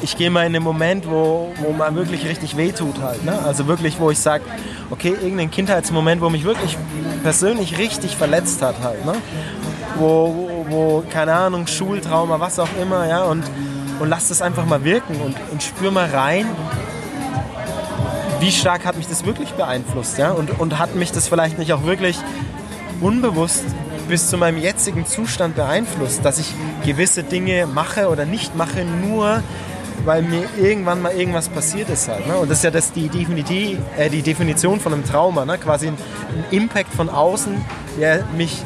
[0.00, 3.24] ich gehe mal in den Moment, wo, wo man wirklich richtig wehtut halt.
[3.24, 3.38] Ne?
[3.44, 4.44] Also wirklich, wo ich sage,
[4.90, 6.76] okay, irgendein Kindheitsmoment, wo mich wirklich
[7.22, 9.04] persönlich richtig verletzt hat halt.
[9.04, 9.14] Ne?
[9.98, 13.44] Wo, wo, wo, keine Ahnung, Schultrauma, was auch immer, ja, und,
[14.00, 16.46] und lass das einfach mal wirken und, und spür mal rein,
[18.40, 21.72] wie stark hat mich das wirklich beeinflusst, ja, und, und hat mich das vielleicht nicht
[21.72, 22.18] auch wirklich
[23.00, 23.64] unbewusst
[24.08, 26.52] bis zu meinem jetzigen Zustand beeinflusst, dass ich
[26.84, 29.42] gewisse Dinge mache oder nicht mache, nur
[30.04, 32.26] weil mir irgendwann mal irgendwas passiert ist halt.
[32.26, 32.36] Ne?
[32.36, 35.58] Und das ist ja das, die, Definitiv, äh, die Definition von einem Trauma, ne?
[35.58, 37.64] quasi ein, ein Impact von außen,
[37.98, 38.62] der mich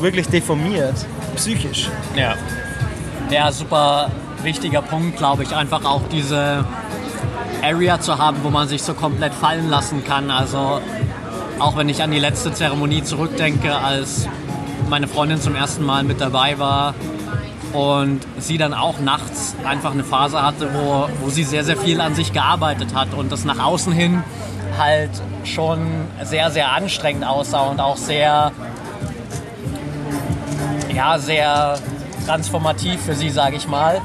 [0.00, 0.94] wirklich deformiert,
[1.36, 1.90] psychisch.
[2.16, 2.34] Ja.
[3.30, 4.10] Ja, super
[4.42, 6.64] wichtiger Punkt, glaube ich, einfach auch diese
[7.62, 10.30] Area zu haben, wo man sich so komplett fallen lassen kann.
[10.30, 10.80] Also
[11.58, 14.28] auch wenn ich an die letzte Zeremonie zurückdenke, als
[14.90, 16.94] meine Freundin zum ersten Mal mit dabei war
[17.74, 22.00] und sie dann auch nachts einfach eine Phase hatte, wo, wo sie sehr, sehr viel
[22.00, 24.22] an sich gearbeitet hat und das nach außen hin
[24.78, 25.10] halt
[25.44, 25.86] schon
[26.22, 28.52] sehr, sehr anstrengend aussah und auch sehr,
[30.94, 31.78] ja, sehr
[32.26, 34.00] transformativ für sie, sage ich mal.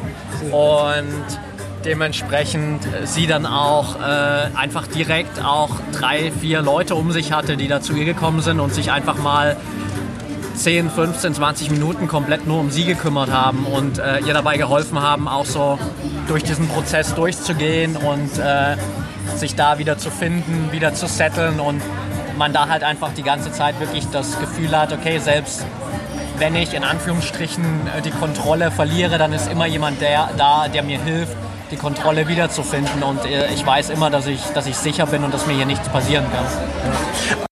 [0.51, 1.39] Und
[1.86, 7.67] dementsprechend sie dann auch äh, einfach direkt auch drei, vier Leute um sich hatte, die
[7.67, 9.55] da zu ihr gekommen sind und sich einfach mal
[10.60, 15.01] 10, 15, 20 Minuten komplett nur um sie gekümmert haben und äh, ihr dabei geholfen
[15.01, 15.80] haben, auch so
[16.28, 18.76] durch diesen Prozess durchzugehen und äh,
[19.38, 21.82] sich da wieder zu finden, wieder zu setteln und
[22.38, 25.66] man da halt einfach die ganze Zeit wirklich das Gefühl hat, okay, selbst
[26.39, 27.64] wenn ich in Anführungsstrichen
[27.97, 31.36] äh, die Kontrolle verliere, dann ist immer jemand der, da, der mir hilft,
[31.72, 35.34] die Kontrolle wiederzufinden und äh, ich weiß immer, dass ich, dass ich sicher bin und
[35.34, 37.49] dass mir hier nichts passieren kann.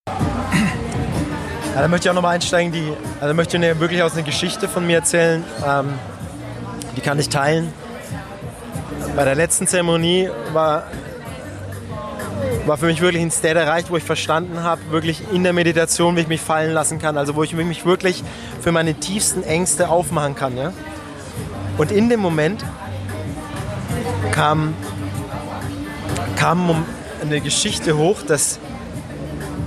[1.77, 4.67] Ja, da möchte ich auch nochmal einsteigen, die, also möchte ich wirklich aus einer Geschichte
[4.67, 5.89] von mir erzählen, ähm,
[6.95, 7.71] die kann ich teilen.
[9.15, 10.87] Bei der letzten Zeremonie war,
[12.65, 16.15] war für mich wirklich ein State erreicht, wo ich verstanden habe, wirklich in der Meditation,
[16.15, 18.23] wie ich mich fallen lassen kann, also wo ich mich wirklich
[18.59, 20.57] für meine tiefsten Ängste aufmachen kann.
[20.57, 20.73] Ja?
[21.77, 22.65] Und in dem Moment
[24.31, 24.73] kam,
[26.37, 26.83] kam
[27.21, 28.57] eine Geschichte hoch, dass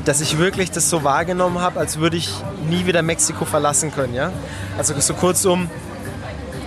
[0.04, 2.30] dass ich wirklich das so wahrgenommen habe, als würde ich
[2.68, 4.14] nie wieder Mexiko verlassen können.
[4.14, 4.32] Ja?
[4.78, 5.68] Also so kurzum,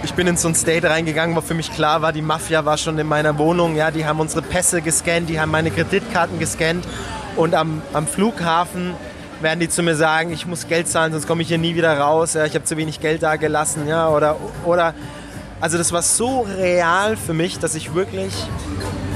[0.04, 2.78] ich bin in so ein State reingegangen, wo für mich klar war, die Mafia war
[2.78, 6.86] schon in meiner Wohnung, ja, die haben unsere Pässe gescannt, die haben meine Kreditkarten gescannt
[7.36, 8.94] und am, am Flughafen
[9.42, 11.98] werden die zu mir sagen, ich muss Geld zahlen, sonst komme ich hier nie wieder
[11.98, 14.94] raus, ja, ich habe zu wenig Geld da gelassen, ja, oder, oder,
[15.62, 18.34] also das war so real für mich, dass ich wirklich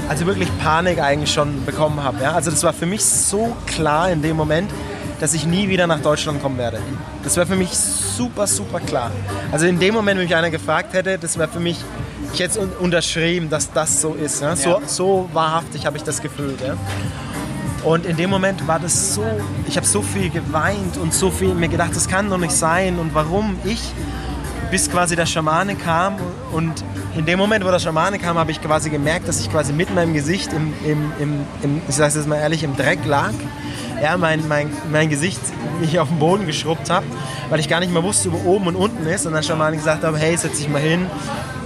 [0.08, 2.22] also wirklich Panik eigentlich schon bekommen habe.
[2.22, 2.32] Ja?
[2.32, 4.70] Also das war für mich so klar in dem Moment,
[5.20, 6.78] dass ich nie wieder nach Deutschland kommen werde.
[7.24, 9.10] Das war für mich super, super klar.
[9.52, 11.78] Also in dem Moment, wenn mich einer gefragt hätte, das wäre für mich,
[12.32, 14.40] ich hätte es unterschrieben, dass das so ist.
[14.40, 14.56] Ja?
[14.56, 16.60] So, so wahrhaftig habe ich das gefühlt.
[16.60, 16.74] Ja?
[17.84, 19.24] Und in dem Moment war das so,
[19.66, 22.98] ich habe so viel geweint und so viel mir gedacht, das kann doch nicht sein
[22.98, 23.92] und warum ich,
[24.70, 26.16] bis quasi der Schamane kam
[26.52, 26.84] und
[27.16, 29.94] in dem Moment, wo der Schamane kam, habe ich quasi gemerkt, dass ich quasi mit
[29.94, 33.32] meinem Gesicht im, im, im, im ich sage jetzt mal ehrlich, im Dreck lag.
[34.02, 35.40] Ja, mein, mein, mein Gesicht
[35.80, 37.04] mich auf den Boden geschrubbt habe,
[37.50, 39.26] weil ich gar nicht mehr wusste, wo oben und unten ist.
[39.26, 41.06] Und der Schamane gesagt hat, hey, setz dich mal hin.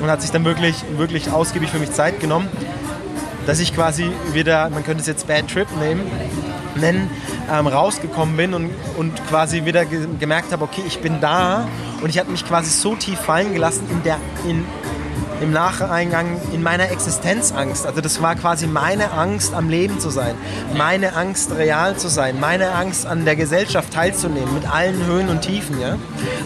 [0.00, 2.48] Und hat sich dann wirklich, wirklich ausgiebig für mich Zeit genommen,
[3.46, 6.00] dass ich quasi wieder, man könnte es jetzt Bad Trip nehmen,
[6.76, 7.10] nennen,
[7.50, 11.66] ähm, rausgekommen bin und, und quasi wieder ge gemerkt habe, okay, ich bin da.
[12.02, 14.18] Und ich habe mich quasi so tief fallen gelassen in der,
[14.48, 14.64] in,
[15.40, 17.86] im Nacheingang in meiner Existenzangst.
[17.86, 20.34] Also das war quasi meine Angst, am Leben zu sein,
[20.76, 25.42] meine Angst, real zu sein, meine Angst, an der Gesellschaft teilzunehmen, mit allen Höhen und
[25.42, 25.80] Tiefen.
[25.80, 25.96] Ja?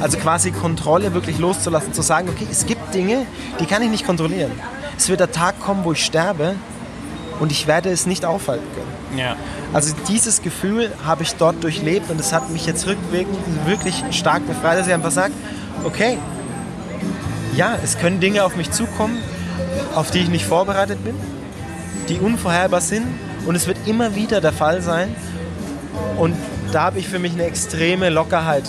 [0.01, 3.27] Also quasi Kontrolle wirklich loszulassen, zu sagen, okay, es gibt Dinge,
[3.61, 4.53] die kann ich nicht kontrollieren.
[4.97, 6.55] Es wird der Tag kommen, wo ich sterbe
[7.41, 9.19] und ich werde es nicht aufhalten können.
[9.19, 9.37] Ja.
[9.73, 14.47] Also dieses Gefühl habe ich dort durchlebt und es hat mich jetzt rückwirkend wirklich stark
[14.47, 15.33] befreit, dass ich einfach sage,
[15.85, 16.19] okay,
[17.55, 19.19] ja, es können Dinge auf mich zukommen,
[19.95, 21.15] auf die ich nicht vorbereitet bin,
[22.09, 23.07] die unvorherbar sind
[23.47, 25.15] und es wird immer wieder der Fall sein
[26.19, 26.35] und
[26.73, 28.65] da habe ich für mich eine extreme Lockerheit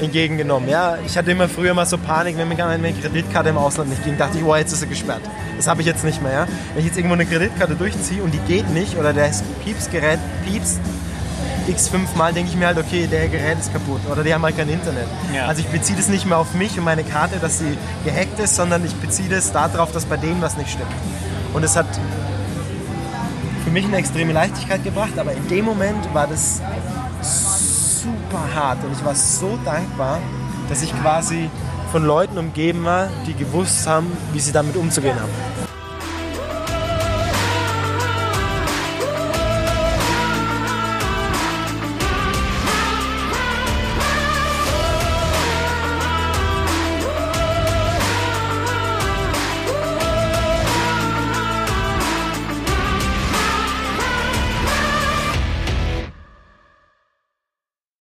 [0.00, 0.68] entgegengenommen.
[0.68, 4.04] Ja, ich hatte immer früher mal so Panik, wenn mir meine Kreditkarte im Ausland nicht
[4.04, 5.22] ging, dachte ich, oh, jetzt ist sie gesperrt.
[5.62, 6.32] Das habe ich jetzt nicht mehr.
[6.32, 6.46] Ja?
[6.74, 10.80] Wenn ich jetzt irgendwo eine Kreditkarte durchziehe und die geht nicht oder das Piepsgerät piepst
[11.68, 14.56] x fünfmal, denke ich mir halt, okay, der Gerät ist kaputt oder die haben halt
[14.56, 15.06] kein Internet.
[15.32, 15.46] Ja.
[15.46, 18.56] Also ich beziehe das nicht mehr auf mich und meine Karte, dass sie gehackt ist,
[18.56, 20.90] sondern ich beziehe das darauf, dass bei denen was nicht stimmt.
[21.54, 21.86] Und es hat
[23.62, 26.60] für mich eine extreme Leichtigkeit gebracht, aber in dem Moment war das
[28.02, 30.18] super hart und ich war so dankbar,
[30.68, 31.48] dass ich quasi
[31.92, 35.71] von Leuten umgeben war, die gewusst haben, wie sie damit umzugehen haben.